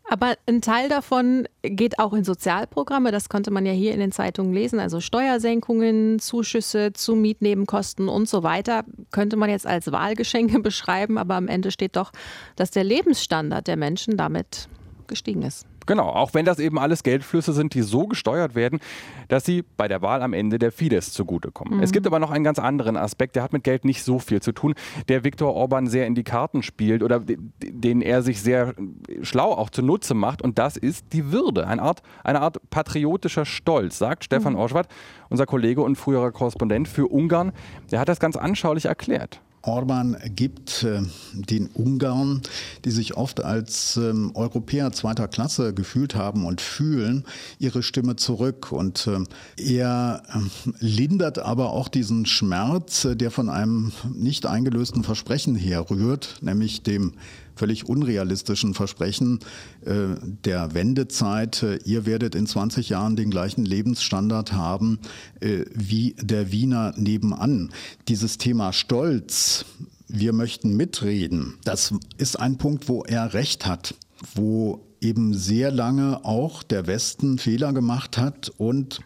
Aber 0.07 0.35
ein 0.47 0.61
Teil 0.61 0.88
davon 0.91 1.49
geht 1.62 1.99
auch 1.99 2.12
in 2.12 2.25
Sozialprogramme. 2.25 3.11
Das 3.11 3.31
konnte 3.31 3.50
man 3.50 3.64
ja 3.64 3.73
hier 3.73 3.95
in 3.95 4.00
den 4.00 4.12
Zeitungen 4.12 4.53
lesen. 4.53 4.79
Also 4.79 5.00
Steuersenkungen, 5.00 6.19
Zuschüsse 6.19 6.93
zu 6.93 7.14
Mietnebenkosten 7.14 8.09
und 8.09 8.29
so 8.29 8.43
weiter. 8.43 8.85
Könnte 9.12 9.37
man 9.37 9.49
jetzt 9.49 9.67
als 9.67 9.91
Wahlgeschenke 9.93 10.59
beschreiben. 10.61 11.17
Aber 11.17 11.37
am 11.37 11.49
Ende 11.49 11.71
steht 11.71 11.97
doch, 11.97 12.12
dass 12.57 12.71
der 12.71 12.85
Lebensstandard 12.85 13.67
der 13.67 13.76
Menschen 13.76 14.17
damit 14.17 14.69
gestiegen 15.08 15.42
ist. 15.42 15.66
Genau, 15.87 16.08
auch 16.08 16.32
wenn 16.32 16.44
das 16.44 16.58
eben 16.58 16.78
alles 16.78 17.02
Geldflüsse 17.02 17.52
sind, 17.52 17.75
die 17.75 17.82
so 17.82 18.06
gesteuert 18.06 18.54
werden, 18.54 18.80
dass 19.28 19.44
sie 19.44 19.62
bei 19.76 19.87
der 19.87 20.02
Wahl 20.02 20.23
am 20.23 20.32
Ende 20.32 20.58
der 20.58 20.73
Fidesz 20.73 21.12
zugutekommen. 21.12 21.76
Mhm. 21.76 21.82
Es 21.82 21.92
gibt 21.92 22.06
aber 22.06 22.18
noch 22.18 22.30
einen 22.30 22.44
ganz 22.44 22.58
anderen 22.58 22.96
Aspekt, 22.96 23.37
der 23.37 23.42
hat 23.42 23.52
mit 23.52 23.64
Geld 23.64 23.84
nicht 23.84 24.02
so 24.02 24.18
viel 24.18 24.40
zu 24.40 24.52
tun, 24.52 24.75
der 25.08 25.25
Viktor 25.25 25.54
Orban 25.54 25.87
sehr 25.87 26.06
in 26.06 26.14
die 26.14 26.25
Karten 26.25 26.62
spielt 26.62 27.02
oder 27.02 27.20
den 27.20 28.00
er 28.00 28.23
sich 28.23 28.40
sehr 28.40 28.75
schlau 29.23 29.52
auch 29.52 29.70
zunutze 29.70 30.14
macht 30.14 30.40
und 30.40 30.58
das 30.58 30.76
ist 30.76 31.12
die 31.12 31.32
Würde, 31.32 31.66
eine 31.66 31.82
Art, 31.82 32.02
eine 32.23 32.40
Art 32.40 32.58
patriotischer 32.70 33.44
Stolz, 33.44 33.99
sagt 33.99 34.25
Stefan 34.25 34.54
mhm. 34.54 34.61
Orschwart, 34.61 34.88
unser 35.28 35.46
Kollege 35.46 35.82
und 35.82 35.96
früherer 35.96 36.32
Korrespondent 36.32 36.88
für 36.88 37.06
Ungarn. 37.06 37.52
Der 37.90 38.00
hat 38.00 38.08
das 38.08 38.20
ganz 38.20 38.37
anschaulich 38.37 38.87
erklärt. 38.87 39.40
Orban 39.66 40.16
gibt 40.35 40.83
äh, 40.83 41.02
den 41.33 41.68
Ungarn, 41.68 42.42
die 42.85 42.90
sich 42.90 43.16
oft 43.16 43.42
als 43.42 43.97
ähm, 43.97 44.33
Europäer 44.35 44.92
zweiter 44.92 45.28
Klasse 45.28 45.75
gefühlt 45.75 46.14
haben 46.14 46.44
und 46.47 46.61
fühlen, 46.61 47.25
ihre 47.59 47.83
Stimme 47.83 48.16
zurück. 48.16 48.73
Und 48.73 49.06
äh, 49.06 49.21
er 49.62 50.23
äh, 50.28 50.71
lindert 50.78 51.38
aber 51.38 51.71
auch 51.71 51.88
diesen 51.88 52.26
Schmerz, 52.26 53.06
der 53.11 53.30
von 53.30 53.49
einem 53.49 53.92
nicht 54.14 54.47
eingelösten 54.47 55.04
Versprechen 55.04 55.56
herrührt, 55.56 56.38
nämlich 56.40 56.83
dem 56.83 57.12
völlig 57.54 57.88
unrealistischen 57.88 58.75
Versprechen 58.75 59.40
äh, 59.84 60.16
der 60.44 60.75
Wendezeit, 60.75 61.62
äh, 61.62 61.76
ihr 61.84 62.06
werdet 62.06 62.34
in 62.34 62.46
20 62.46 62.88
Jahren 62.88 63.16
den 63.16 63.30
gleichen 63.30 63.64
Lebensstandard 63.64 64.52
haben 64.52 64.99
äh, 65.40 65.64
wie 65.75 66.16
der 66.20 66.52
Wiener 66.52 66.94
nebenan. 66.96 67.73
Dieses 68.08 68.38
Thema 68.38 68.73
Stolz, 68.73 69.64
wir 70.08 70.32
möchten 70.32 70.76
mitreden, 70.76 71.54
das 71.64 71.94
ist 72.18 72.38
ein 72.38 72.58
Punkt, 72.58 72.88
wo 72.88 73.02
er 73.04 73.34
recht 73.34 73.66
hat, 73.66 73.94
wo 74.34 74.80
eben 75.00 75.34
sehr 75.34 75.70
lange 75.70 76.25
auch 76.25 76.62
der 76.62 76.87
Westen 76.87 77.38
Fehler 77.38 77.73
gemacht 77.73 78.18
hat 78.18 78.50
und 78.56 79.00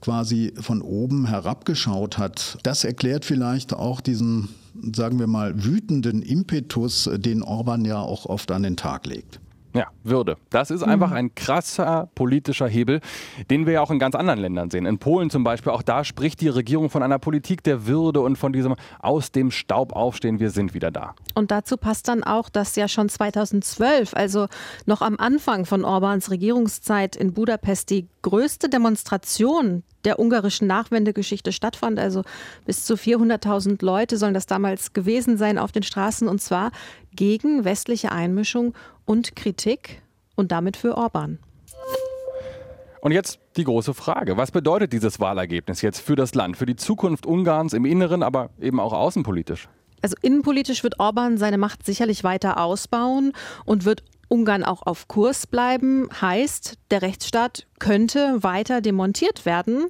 quasi 0.00 0.52
von 0.60 0.82
oben 0.82 1.26
herabgeschaut 1.26 2.18
hat. 2.18 2.58
Das 2.62 2.84
erklärt 2.84 3.24
vielleicht 3.24 3.72
auch 3.72 4.00
diesen, 4.00 4.48
sagen 4.94 5.18
wir 5.18 5.26
mal, 5.26 5.64
wütenden 5.64 6.22
Impetus, 6.22 7.10
den 7.16 7.42
Orban 7.42 7.84
ja 7.84 7.98
auch 7.98 8.26
oft 8.26 8.50
an 8.50 8.62
den 8.62 8.76
Tag 8.76 9.06
legt. 9.06 9.40
Ja, 9.76 9.88
Würde. 10.02 10.36
Das 10.48 10.70
ist 10.70 10.82
einfach 10.82 11.10
mhm. 11.10 11.16
ein 11.16 11.34
krasser 11.34 12.08
politischer 12.14 12.66
Hebel, 12.66 13.00
den 13.50 13.66
wir 13.66 13.74
ja 13.74 13.80
auch 13.82 13.90
in 13.90 13.98
ganz 13.98 14.14
anderen 14.14 14.40
Ländern 14.40 14.70
sehen. 14.70 14.86
In 14.86 14.98
Polen 14.98 15.28
zum 15.28 15.44
Beispiel, 15.44 15.70
auch 15.70 15.82
da 15.82 16.02
spricht 16.02 16.40
die 16.40 16.48
Regierung 16.48 16.88
von 16.88 17.02
einer 17.02 17.18
Politik 17.18 17.62
der 17.62 17.86
Würde 17.86 18.20
und 18.20 18.36
von 18.36 18.54
diesem 18.54 18.74
aus 19.00 19.32
dem 19.32 19.50
Staub 19.50 19.92
aufstehen, 19.92 20.40
wir 20.40 20.50
sind 20.50 20.72
wieder 20.72 20.90
da. 20.90 21.14
Und 21.34 21.50
dazu 21.50 21.76
passt 21.76 22.08
dann 22.08 22.24
auch, 22.24 22.48
dass 22.48 22.74
ja 22.76 22.88
schon 22.88 23.10
2012, 23.10 24.14
also 24.14 24.46
noch 24.86 25.02
am 25.02 25.16
Anfang 25.18 25.66
von 25.66 25.84
Orbans 25.84 26.30
Regierungszeit 26.30 27.14
in 27.14 27.34
Budapest, 27.34 27.90
die 27.90 28.08
größte 28.22 28.70
Demonstration 28.70 29.82
der 30.06 30.18
ungarischen 30.18 30.68
Nachwendegeschichte 30.68 31.52
stattfand. 31.52 31.98
Also 31.98 32.22
bis 32.64 32.84
zu 32.84 32.94
400.000 32.94 33.84
Leute 33.84 34.16
sollen 34.16 34.34
das 34.34 34.46
damals 34.46 34.92
gewesen 34.92 35.36
sein 35.36 35.58
auf 35.58 35.72
den 35.72 35.82
Straßen 35.82 36.28
und 36.28 36.40
zwar 36.40 36.70
gegen 37.14 37.64
westliche 37.64 38.12
Einmischung 38.12 38.74
und 39.06 39.34
Kritik 39.34 40.02
und 40.34 40.52
damit 40.52 40.76
für 40.76 40.96
Orban. 40.96 41.38
Und 43.00 43.12
jetzt 43.12 43.38
die 43.56 43.64
große 43.64 43.94
Frage. 43.94 44.36
Was 44.36 44.50
bedeutet 44.50 44.92
dieses 44.92 45.20
Wahlergebnis 45.20 45.80
jetzt 45.80 46.00
für 46.00 46.16
das 46.16 46.34
Land, 46.34 46.56
für 46.56 46.66
die 46.66 46.76
Zukunft 46.76 47.24
Ungarns 47.24 47.72
im 47.72 47.84
Inneren, 47.84 48.22
aber 48.22 48.50
eben 48.60 48.80
auch 48.80 48.92
außenpolitisch? 48.92 49.68
Also 50.02 50.16
innenpolitisch 50.22 50.82
wird 50.82 51.00
Orban 51.00 51.38
seine 51.38 51.56
Macht 51.56 51.86
sicherlich 51.86 52.24
weiter 52.24 52.60
ausbauen 52.60 53.32
und 53.64 53.84
wird 53.84 54.02
Ungarn 54.28 54.64
auch 54.64 54.82
auf 54.82 55.08
Kurs 55.08 55.46
bleiben. 55.46 56.08
Heißt, 56.20 56.78
der 56.90 57.02
Rechtsstaat 57.02 57.66
könnte 57.78 58.42
weiter 58.42 58.80
demontiert 58.80 59.46
werden. 59.46 59.86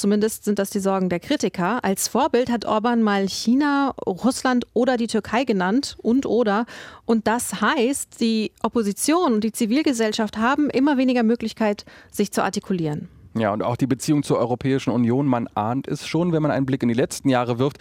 Zumindest 0.00 0.44
sind 0.44 0.58
das 0.58 0.70
die 0.70 0.78
Sorgen 0.78 1.10
der 1.10 1.20
Kritiker. 1.20 1.84
Als 1.84 2.08
Vorbild 2.08 2.50
hat 2.50 2.64
Orban 2.64 3.02
mal 3.02 3.28
China, 3.28 3.90
Russland 4.06 4.66
oder 4.72 4.96
die 4.96 5.08
Türkei 5.08 5.44
genannt 5.44 5.98
und 6.00 6.24
oder. 6.24 6.64
Und 7.04 7.26
das 7.26 7.60
heißt, 7.60 8.18
die 8.18 8.52
Opposition 8.62 9.34
und 9.34 9.44
die 9.44 9.52
Zivilgesellschaft 9.52 10.38
haben 10.38 10.70
immer 10.70 10.96
weniger 10.96 11.22
Möglichkeit, 11.22 11.84
sich 12.10 12.32
zu 12.32 12.42
artikulieren. 12.42 13.10
Ja, 13.34 13.52
und 13.52 13.62
auch 13.62 13.76
die 13.76 13.86
Beziehung 13.86 14.22
zur 14.22 14.38
Europäischen 14.38 14.90
Union, 14.90 15.26
man 15.26 15.48
ahnt 15.48 15.86
es 15.86 16.06
schon, 16.06 16.32
wenn 16.32 16.40
man 16.40 16.50
einen 16.50 16.64
Blick 16.64 16.82
in 16.82 16.88
die 16.88 16.94
letzten 16.94 17.28
Jahre 17.28 17.58
wirft 17.58 17.76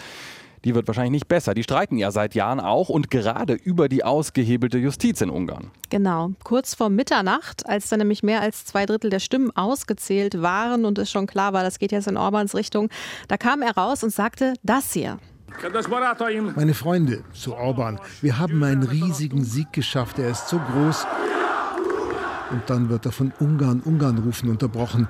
die 0.66 0.76
wird 0.76 0.88
wahrscheinlich 0.88 1.12
nicht 1.12 1.28
besser. 1.28 1.54
Die 1.54 1.64
streiten 1.64 1.98
ja 1.98 2.12
seit 2.12 2.36
Jahren 2.36 2.60
auch 2.60 2.90
und 2.90 3.10
gerade 3.10 3.54
über 3.54 3.90
die 3.90 4.04
ausgehebelte 4.04 4.78
Justiz 4.78 5.22
in 5.22 5.30
Ungarn. 5.30 5.72
Genau. 5.90 6.32
Kurz 6.44 6.76
vor 6.76 6.90
Mitternacht, 6.90 7.68
als 7.68 7.90
dann 7.90 8.00
nämlich 8.00 8.24
mehr 8.24 8.42
als 8.42 8.66
zwei 8.66 8.86
Drittel 8.86 9.10
der 9.10 9.20
Stimmen 9.20 9.56
ausgezählt 9.56 10.42
waren 10.42 10.86
und 10.86 10.98
es 10.98 11.10
schon 11.12 11.28
klar 11.28 11.54
war, 11.54 11.64
das 11.64 11.80
geht 11.80 11.92
jetzt 11.92 12.08
in 12.08 12.18
Orbans 12.18 12.56
Richtung, 12.56 12.90
da 13.28 13.38
kam 13.38 13.62
er 13.62 13.76
raus 13.76 14.04
und 14.04 14.12
sagte 14.12 14.54
das 14.64 14.94
hier. 14.94 15.18
Meine 16.56 16.74
Freunde, 16.74 17.24
zu 17.34 17.56
Orban, 17.56 18.00
wir 18.22 18.38
haben 18.38 18.64
einen 18.64 18.84
riesigen 18.84 19.44
Sieg 19.44 19.74
geschafft. 19.74 20.20
Er 20.20 20.30
ist 20.30 20.48
so 20.48 20.60
groß. 20.60 21.06
Und 22.52 22.64
dann 22.68 22.90
wird 22.90 23.06
er 23.06 23.12
von 23.12 23.34
Ungarn, 23.40 23.82
Ungarn 23.82 24.18
rufen 24.20 24.50
unterbrochen. 24.50 25.08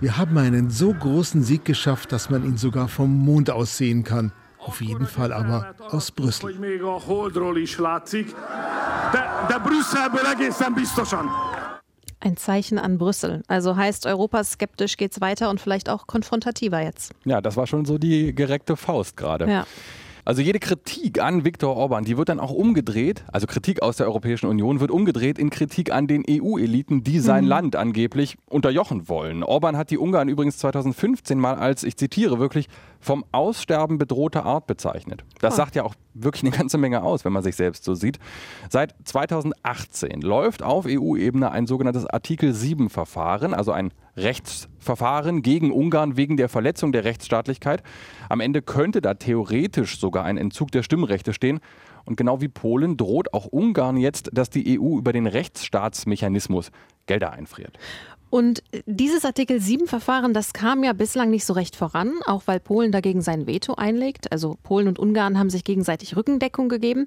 Wir 0.00 0.18
haben 0.18 0.36
einen 0.38 0.70
so 0.70 0.92
großen 0.92 1.42
Sieg 1.42 1.64
geschafft, 1.64 2.12
dass 2.12 2.30
man 2.30 2.44
ihn 2.44 2.56
sogar 2.56 2.88
vom 2.88 3.16
Mond 3.16 3.50
aus 3.50 3.76
sehen 3.76 4.04
kann. 4.04 4.32
Auf 4.66 4.80
jeden 4.80 5.06
Fall 5.06 5.32
aber 5.32 5.74
aus 5.90 6.10
Brüssel. 6.10 6.54
Ein 12.18 12.36
Zeichen 12.36 12.78
an 12.78 12.98
Brüssel. 12.98 13.42
Also 13.46 13.76
heißt, 13.76 14.06
Europa 14.06 14.42
skeptisch 14.42 14.96
geht 14.96 15.12
es 15.12 15.20
weiter 15.20 15.50
und 15.50 15.60
vielleicht 15.60 15.88
auch 15.88 16.06
konfrontativer 16.06 16.82
jetzt. 16.82 17.12
Ja, 17.24 17.40
das 17.40 17.56
war 17.56 17.66
schon 17.66 17.84
so 17.84 17.98
die 17.98 18.34
gereckte 18.34 18.76
Faust 18.76 19.16
gerade. 19.16 19.48
Ja. 19.48 19.66
Also 20.26 20.42
jede 20.42 20.58
Kritik 20.58 21.22
an 21.22 21.44
Viktor 21.44 21.76
Orban, 21.76 22.04
die 22.04 22.16
wird 22.18 22.30
dann 22.30 22.40
auch 22.40 22.50
umgedreht, 22.50 23.24
also 23.32 23.46
Kritik 23.46 23.80
aus 23.80 23.96
der 23.96 24.06
Europäischen 24.08 24.46
Union 24.46 24.80
wird 24.80 24.90
umgedreht 24.90 25.38
in 25.38 25.50
Kritik 25.50 25.92
an 25.92 26.08
den 26.08 26.24
EU-Eliten, 26.28 27.04
die 27.04 27.20
sein 27.20 27.44
mhm. 27.44 27.50
Land 27.50 27.76
angeblich 27.76 28.36
unterjochen 28.50 29.08
wollen. 29.08 29.44
Orban 29.44 29.76
hat 29.76 29.92
die 29.92 29.98
Ungarn 29.98 30.28
übrigens 30.28 30.58
2015 30.58 31.38
mal 31.38 31.54
als, 31.54 31.84
ich 31.84 31.96
zitiere 31.96 32.40
wirklich, 32.40 32.66
vom 32.98 33.24
Aussterben 33.30 33.98
bedrohte 33.98 34.42
Art 34.42 34.66
bezeichnet. 34.66 35.24
Das 35.40 35.54
oh. 35.54 35.58
sagt 35.58 35.76
ja 35.76 35.84
auch 35.84 35.94
wirklich 36.12 36.42
eine 36.42 36.50
ganze 36.50 36.76
Menge 36.76 37.04
aus, 37.04 37.24
wenn 37.24 37.32
man 37.32 37.44
sich 37.44 37.54
selbst 37.54 37.84
so 37.84 37.94
sieht. 37.94 38.18
Seit 38.68 38.96
2018 39.04 40.22
läuft 40.22 40.64
auf 40.64 40.86
EU-Ebene 40.88 41.52
ein 41.52 41.68
sogenanntes 41.68 42.04
Artikel 42.04 42.50
7-Verfahren, 42.50 43.54
also 43.54 43.70
ein 43.70 43.92
Rechtsverfahren 44.16 45.42
gegen 45.42 45.70
Ungarn 45.70 46.16
wegen 46.16 46.36
der 46.36 46.48
Verletzung 46.48 46.92
der 46.92 47.04
Rechtsstaatlichkeit. 47.04 47.82
Am 48.28 48.40
Ende 48.40 48.62
könnte 48.62 49.00
da 49.00 49.14
theoretisch 49.14 49.98
sogar 49.98 50.24
ein 50.24 50.38
Entzug 50.38 50.72
der 50.72 50.82
Stimmrechte 50.82 51.32
stehen. 51.32 51.60
Und 52.04 52.16
genau 52.16 52.40
wie 52.40 52.48
Polen 52.48 52.96
droht 52.96 53.34
auch 53.34 53.46
Ungarn 53.46 53.96
jetzt, 53.96 54.30
dass 54.32 54.48
die 54.48 54.78
EU 54.78 54.98
über 54.98 55.12
den 55.12 55.26
Rechtsstaatsmechanismus 55.26 56.70
Gelder 57.06 57.32
einfriert. 57.32 57.78
Und 58.28 58.62
dieses 58.86 59.24
Artikel 59.24 59.58
7-Verfahren, 59.58 60.34
das 60.34 60.52
kam 60.52 60.82
ja 60.82 60.92
bislang 60.92 61.30
nicht 61.30 61.44
so 61.44 61.52
recht 61.52 61.76
voran, 61.76 62.12
auch 62.26 62.42
weil 62.46 62.58
Polen 62.58 62.90
dagegen 62.90 63.22
sein 63.22 63.46
Veto 63.46 63.74
einlegt. 63.74 64.32
Also 64.32 64.58
Polen 64.62 64.88
und 64.88 64.98
Ungarn 64.98 65.38
haben 65.38 65.48
sich 65.48 65.62
gegenseitig 65.62 66.16
Rückendeckung 66.16 66.68
gegeben. 66.68 67.06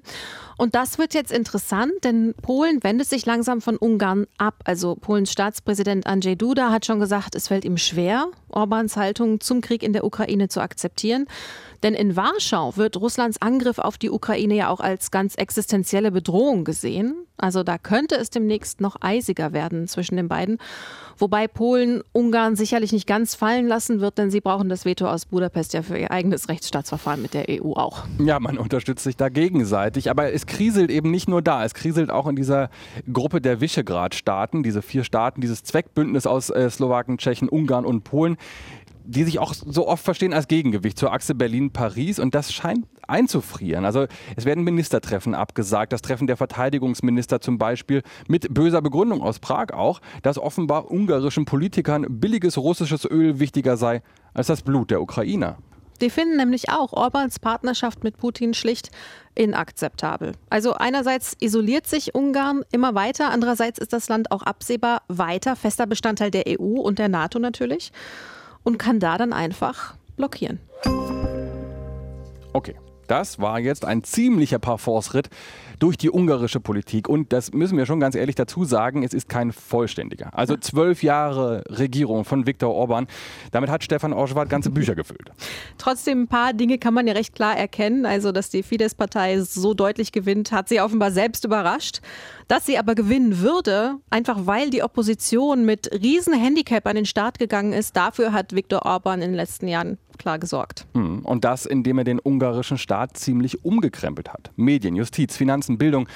Und 0.56 0.74
das 0.74 0.98
wird 0.98 1.12
jetzt 1.12 1.30
interessant, 1.30 1.92
denn 2.04 2.34
Polen 2.40 2.82
wendet 2.82 3.08
sich 3.08 3.26
langsam 3.26 3.60
von 3.60 3.76
Ungarn 3.76 4.26
ab. 4.38 4.54
Also 4.64 4.94
Polens 4.94 5.30
Staatspräsident 5.30 6.06
Andrzej 6.06 6.36
Duda 6.36 6.70
hat 6.70 6.86
schon 6.86 7.00
gesagt, 7.00 7.34
es 7.34 7.48
fällt 7.48 7.64
ihm 7.64 7.76
schwer, 7.76 8.28
Orbans 8.48 8.96
Haltung 8.96 9.40
zum 9.40 9.60
Krieg 9.60 9.82
in 9.82 9.92
der 9.92 10.04
Ukraine 10.04 10.48
zu 10.48 10.60
akzeptieren. 10.60 11.26
Denn 11.82 11.94
in 11.94 12.16
Warschau 12.16 12.76
wird 12.76 12.96
Russlands 12.96 13.40
Angriff 13.40 13.78
auf 13.78 13.98
die 13.98 14.10
Ukraine 14.10 14.54
ja 14.54 14.68
auch 14.68 14.80
als 14.80 15.10
ganz 15.10 15.34
existenzielle 15.34 16.10
Bedrohung 16.10 16.64
gesehen. 16.64 17.14
Also 17.36 17.62
da 17.62 17.78
könnte 17.78 18.16
es 18.16 18.30
demnächst 18.30 18.80
noch 18.80 18.96
eisiger 19.00 19.52
werden 19.52 19.88
zwischen 19.88 20.16
den 20.16 20.28
beiden. 20.28 20.58
Wobei 21.16 21.48
Polen 21.48 22.02
Ungarn 22.12 22.56
sicherlich 22.56 22.92
nicht 22.92 23.06
ganz 23.06 23.34
fallen 23.34 23.66
lassen 23.66 24.00
wird, 24.00 24.16
denn 24.16 24.30
sie 24.30 24.40
brauchen 24.40 24.68
das 24.68 24.86
Veto 24.86 25.06
aus 25.06 25.26
Budapest 25.26 25.74
ja 25.74 25.82
für 25.82 25.98
ihr 25.98 26.10
eigenes 26.10 26.48
Rechtsstaatsverfahren 26.48 27.20
mit 27.20 27.34
der 27.34 27.46
EU 27.48 27.72
auch. 27.72 28.04
Ja, 28.18 28.40
man 28.40 28.56
unterstützt 28.56 29.04
sich 29.04 29.16
da 29.16 29.28
gegenseitig. 29.28 30.10
Aber 30.10 30.32
es 30.32 30.46
kriselt 30.46 30.90
eben 30.90 31.10
nicht 31.10 31.28
nur 31.28 31.42
da. 31.42 31.64
Es 31.64 31.74
kriselt 31.74 32.10
auch 32.10 32.26
in 32.26 32.36
dieser 32.36 32.70
Gruppe 33.12 33.40
der 33.42 33.60
Visegrad-Staaten, 33.60 34.62
diese 34.62 34.80
vier 34.80 35.04
Staaten, 35.04 35.42
dieses 35.42 35.62
Zweckbündnis 35.62 36.26
aus 36.26 36.48
äh, 36.48 36.70
Slowaken, 36.70 37.18
Tschechen, 37.18 37.48
Ungarn 37.48 37.84
und 37.84 38.02
Polen 38.02 38.38
die 39.04 39.24
sich 39.24 39.38
auch 39.38 39.54
so 39.54 39.88
oft 39.88 40.04
verstehen 40.04 40.32
als 40.32 40.48
Gegengewicht 40.48 40.98
zur 40.98 41.12
Achse 41.12 41.34
Berlin-Paris 41.34 42.18
und 42.18 42.34
das 42.34 42.52
scheint 42.52 42.86
einzufrieren. 43.06 43.84
Also 43.84 44.06
es 44.36 44.44
werden 44.44 44.64
Ministertreffen 44.64 45.34
abgesagt, 45.34 45.92
das 45.92 46.02
Treffen 46.02 46.26
der 46.26 46.36
Verteidigungsminister 46.36 47.40
zum 47.40 47.58
Beispiel 47.58 48.02
mit 48.28 48.52
böser 48.54 48.82
Begründung 48.82 49.20
aus 49.20 49.38
Prag 49.38 49.72
auch, 49.72 50.00
dass 50.22 50.38
offenbar 50.38 50.90
ungarischen 50.90 51.44
Politikern 51.44 52.06
billiges 52.08 52.56
russisches 52.56 53.04
Öl 53.04 53.40
wichtiger 53.40 53.76
sei 53.76 54.02
als 54.32 54.46
das 54.46 54.62
Blut 54.62 54.90
der 54.90 55.02
Ukrainer. 55.02 55.58
Die 56.00 56.08
finden 56.08 56.38
nämlich 56.38 56.70
auch 56.70 56.94
Orbans 56.94 57.38
Partnerschaft 57.38 58.04
mit 58.04 58.16
Putin 58.16 58.54
schlicht 58.54 58.90
inakzeptabel. 59.34 60.32
Also 60.48 60.72
einerseits 60.72 61.36
isoliert 61.40 61.86
sich 61.86 62.14
Ungarn 62.14 62.62
immer 62.72 62.94
weiter, 62.94 63.30
andererseits 63.30 63.78
ist 63.78 63.92
das 63.92 64.08
Land 64.08 64.30
auch 64.30 64.42
absehbar 64.42 65.02
weiter 65.08 65.56
fester 65.56 65.86
Bestandteil 65.86 66.30
der 66.30 66.44
EU 66.48 66.80
und 66.80 66.98
der 66.98 67.08
NATO 67.08 67.38
natürlich 67.38 67.92
und 68.62 68.78
kann 68.78 69.00
da 69.00 69.18
dann 69.18 69.32
einfach 69.32 69.94
blockieren. 70.16 70.60
Okay, 72.52 72.74
das 73.10 73.40
war 73.40 73.58
jetzt 73.58 73.84
ein 73.84 74.04
ziemlicher 74.04 74.58
Parforce-Ritt 74.58 75.30
durch 75.80 75.96
die 75.96 76.10
ungarische 76.10 76.60
Politik. 76.60 77.08
Und 77.08 77.32
das 77.32 77.52
müssen 77.52 77.76
wir 77.76 77.86
schon 77.86 77.98
ganz 77.98 78.14
ehrlich 78.14 78.36
dazu 78.36 78.64
sagen, 78.64 79.02
es 79.02 79.12
ist 79.12 79.28
kein 79.28 79.52
vollständiger. 79.52 80.30
Also 80.32 80.56
zwölf 80.56 81.02
Jahre 81.02 81.64
Regierung 81.68 82.24
von 82.24 82.46
Viktor 82.46 82.72
Orban. 82.72 83.06
Damit 83.50 83.70
hat 83.70 83.82
Stefan 83.82 84.12
Orschwart 84.12 84.48
ganze 84.48 84.70
Bücher 84.70 84.94
gefüllt. 84.94 85.32
Trotzdem 85.78 86.22
ein 86.22 86.28
paar 86.28 86.52
Dinge 86.52 86.78
kann 86.78 86.94
man 86.94 87.06
ja 87.06 87.14
recht 87.14 87.34
klar 87.34 87.56
erkennen. 87.56 88.06
Also, 88.06 88.30
dass 88.30 88.50
die 88.50 88.62
Fidesz-Partei 88.62 89.40
so 89.40 89.74
deutlich 89.74 90.12
gewinnt, 90.12 90.52
hat 90.52 90.68
sie 90.68 90.80
offenbar 90.80 91.10
selbst 91.10 91.44
überrascht. 91.44 92.00
Dass 92.46 92.66
sie 92.66 92.78
aber 92.78 92.94
gewinnen 92.94 93.40
würde, 93.40 93.96
einfach 94.10 94.46
weil 94.46 94.70
die 94.70 94.82
Opposition 94.82 95.64
mit 95.64 95.90
riesen 95.92 96.34
Handicap 96.34 96.86
an 96.86 96.96
den 96.96 97.06
Start 97.06 97.38
gegangen 97.38 97.72
ist, 97.72 97.96
dafür 97.96 98.32
hat 98.32 98.54
Viktor 98.54 98.84
Orban 98.84 99.22
in 99.22 99.30
den 99.30 99.36
letzten 99.36 99.68
Jahren 99.68 99.98
klar 100.20 100.38
gesorgt. 100.38 100.86
Hm, 100.94 101.20
und 101.24 101.44
das, 101.44 101.66
indem 101.66 101.98
er 101.98 102.04
den 102.04 102.20
ungarischen 102.20 102.78
Staat 102.78 103.16
ziemlich 103.16 103.64
umgekrempelt 103.64 104.32
hat. 104.32 104.52
Medien, 104.56 104.94
Justiz, 104.94 105.36
Finanzen, 105.36 105.78
Bildung. 105.78 106.08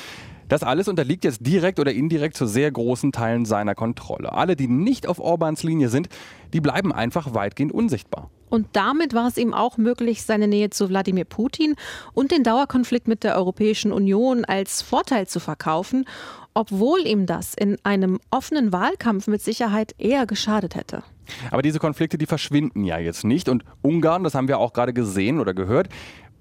Das 0.48 0.62
alles 0.62 0.88
unterliegt 0.88 1.24
jetzt 1.24 1.46
direkt 1.46 1.80
oder 1.80 1.92
indirekt 1.92 2.36
zu 2.36 2.46
sehr 2.46 2.70
großen 2.70 3.12
Teilen 3.12 3.46
seiner 3.46 3.74
Kontrolle. 3.74 4.32
Alle, 4.32 4.56
die 4.56 4.68
nicht 4.68 5.06
auf 5.06 5.18
Orbans 5.18 5.62
Linie 5.62 5.88
sind, 5.88 6.08
die 6.52 6.60
bleiben 6.60 6.92
einfach 6.92 7.34
weitgehend 7.34 7.72
unsichtbar. 7.72 8.30
Und 8.50 8.68
damit 8.74 9.14
war 9.14 9.26
es 9.26 9.38
ihm 9.38 9.54
auch 9.54 9.78
möglich, 9.78 10.22
seine 10.22 10.46
Nähe 10.46 10.70
zu 10.70 10.88
Wladimir 10.88 11.24
Putin 11.24 11.76
und 12.12 12.30
den 12.30 12.44
Dauerkonflikt 12.44 13.08
mit 13.08 13.24
der 13.24 13.36
Europäischen 13.36 13.90
Union 13.90 14.44
als 14.44 14.82
Vorteil 14.82 15.26
zu 15.26 15.40
verkaufen, 15.40 16.04
obwohl 16.52 17.00
ihm 17.06 17.26
das 17.26 17.54
in 17.54 17.78
einem 17.82 18.20
offenen 18.30 18.72
Wahlkampf 18.72 19.26
mit 19.26 19.42
Sicherheit 19.42 19.94
eher 19.98 20.26
geschadet 20.26 20.76
hätte. 20.76 21.02
Aber 21.50 21.62
diese 21.62 21.78
Konflikte, 21.78 22.18
die 22.18 22.26
verschwinden 22.26 22.84
ja 22.84 22.98
jetzt 22.98 23.24
nicht. 23.24 23.48
Und 23.48 23.64
Ungarn, 23.82 24.24
das 24.24 24.34
haben 24.34 24.48
wir 24.48 24.58
auch 24.58 24.72
gerade 24.72 24.92
gesehen 24.92 25.40
oder 25.40 25.54
gehört, 25.54 25.88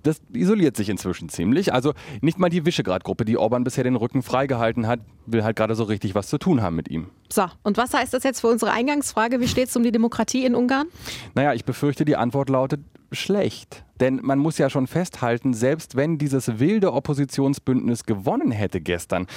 das 0.03 0.21
isoliert 0.33 0.75
sich 0.77 0.89
inzwischen 0.89 1.29
ziemlich. 1.29 1.73
Also 1.73 1.93
nicht 2.21 2.37
mal 2.37 2.49
die 2.49 2.65
Visegrad-Gruppe, 2.65 3.25
die 3.25 3.37
Orban 3.37 3.63
bisher 3.63 3.83
den 3.83 3.95
Rücken 3.95 4.21
freigehalten 4.21 4.85
hat, 4.85 4.99
will 5.25 5.43
halt 5.43 5.55
gerade 5.55 5.75
so 5.75 5.85
richtig 5.85 6.13
was 6.13 6.27
zu 6.27 6.37
tun 6.37 6.61
haben 6.61 6.75
mit 6.75 6.89
ihm. 6.89 7.07
So, 7.31 7.45
und 7.63 7.77
was 7.77 7.93
heißt 7.93 8.13
das 8.13 8.23
jetzt 8.23 8.41
für 8.41 8.47
unsere 8.47 8.71
Eingangsfrage? 8.71 9.39
Wie 9.39 9.47
steht 9.47 9.69
es 9.69 9.75
um 9.75 9.83
die 9.83 9.91
Demokratie 9.91 10.45
in 10.45 10.55
Ungarn? 10.55 10.87
Naja, 11.35 11.53
ich 11.53 11.65
befürchte, 11.65 12.05
die 12.05 12.17
Antwort 12.17 12.49
lautet 12.49 12.81
schlecht. 13.11 13.85
Denn 13.99 14.19
man 14.21 14.39
muss 14.39 14.57
ja 14.57 14.69
schon 14.69 14.87
festhalten, 14.87 15.53
selbst 15.53 15.95
wenn 15.95 16.17
dieses 16.17 16.59
wilde 16.59 16.91
Oppositionsbündnis 16.93 18.03
gewonnen 18.03 18.51
hätte 18.51 18.81
gestern, 18.81 19.27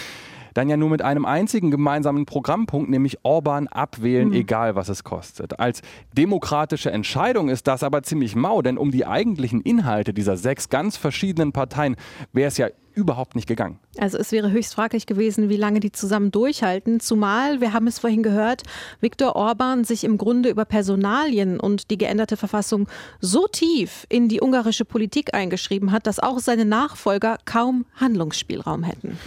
dann 0.56 0.68
ja 0.68 0.76
nur 0.76 0.90
mit 0.90 1.02
einem 1.02 1.24
einzigen 1.24 1.70
gemeinsamen 1.70 2.24
Programmpunkt, 2.24 2.88
nämlich 2.88 3.18
Orban 3.22 3.68
abwählen, 3.68 4.28
mhm. 4.28 4.34
egal 4.34 4.74
was 4.74 4.88
es 4.88 5.04
kostet. 5.04 5.60
Als 5.60 5.82
demokratische 6.16 6.90
Entscheidung 6.90 7.48
ist 7.48 7.66
das 7.66 7.82
aber 7.82 8.02
ziemlich 8.02 8.34
mau, 8.34 8.62
denn 8.62 8.78
um 8.78 8.90
die 8.90 9.06
eigentlichen 9.06 9.60
Inhalte 9.60 10.14
dieser 10.14 10.36
sechs 10.36 10.68
ganz 10.68 10.96
verschiedenen 10.96 11.52
Parteien 11.52 11.96
wäre 12.32 12.48
es 12.48 12.56
ja 12.56 12.68
überhaupt 12.94 13.36
nicht 13.36 13.46
gegangen. 13.46 13.78
Also 13.98 14.16
es 14.16 14.32
wäre 14.32 14.50
höchst 14.50 14.74
fraglich 14.74 15.04
gewesen, 15.04 15.50
wie 15.50 15.58
lange 15.58 15.80
die 15.80 15.92
zusammen 15.92 16.30
durchhalten, 16.30 16.98
zumal, 16.98 17.60
wir 17.60 17.74
haben 17.74 17.86
es 17.86 17.98
vorhin 17.98 18.22
gehört, 18.22 18.62
Viktor 19.00 19.36
Orban 19.36 19.84
sich 19.84 20.02
im 20.02 20.16
Grunde 20.16 20.48
über 20.48 20.64
Personalien 20.64 21.60
und 21.60 21.90
die 21.90 21.98
geänderte 21.98 22.38
Verfassung 22.38 22.88
so 23.20 23.46
tief 23.46 24.06
in 24.08 24.28
die 24.28 24.40
ungarische 24.40 24.86
Politik 24.86 25.34
eingeschrieben 25.34 25.92
hat, 25.92 26.06
dass 26.06 26.18
auch 26.18 26.38
seine 26.38 26.64
Nachfolger 26.64 27.36
kaum 27.44 27.84
Handlungsspielraum 27.96 28.82
hätten 28.82 29.18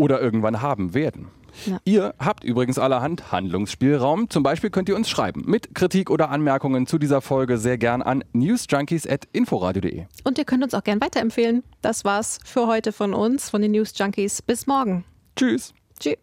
oder 0.00 0.20
irgendwann 0.20 0.62
haben 0.62 0.94
werden. 0.94 1.28
Ja. 1.66 1.78
Ihr 1.84 2.14
habt 2.18 2.42
übrigens 2.42 2.78
allerhand 2.78 3.32
Handlungsspielraum. 3.32 4.30
Zum 4.30 4.42
Beispiel 4.42 4.70
könnt 4.70 4.88
ihr 4.88 4.96
uns 4.96 5.10
schreiben 5.10 5.42
mit 5.46 5.74
Kritik 5.74 6.10
oder 6.10 6.30
Anmerkungen 6.30 6.86
zu 6.86 6.98
dieser 6.98 7.20
Folge 7.20 7.58
sehr 7.58 7.76
gern 7.76 8.00
an 8.02 8.24
newsjunkies.inforadio.de. 8.32 10.06
Und 10.24 10.38
ihr 10.38 10.44
könnt 10.44 10.64
uns 10.64 10.74
auch 10.74 10.84
gern 10.84 11.00
weiterempfehlen. 11.00 11.62
Das 11.82 12.04
war's 12.04 12.38
für 12.44 12.66
heute 12.66 12.92
von 12.92 13.12
uns, 13.12 13.50
von 13.50 13.60
den 13.60 13.72
News 13.72 13.92
Junkies. 13.96 14.42
Bis 14.42 14.66
morgen. 14.66 15.04
Tschüss. 15.36 15.74
Tschüss. 15.98 16.16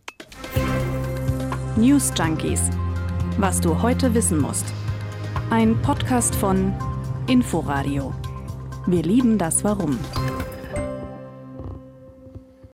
News 1.75 2.11
Junkies. 2.17 2.69
Was 3.37 3.61
du 3.61 3.81
heute 3.81 4.13
wissen 4.15 4.39
musst. 4.39 4.65
Ein 5.51 5.79
Podcast 5.83 6.33
von 6.33 6.73
Inforadio. 7.27 8.13
Wir 8.87 9.03
lieben 9.03 9.37
das 9.37 9.63
Warum. 9.63 9.99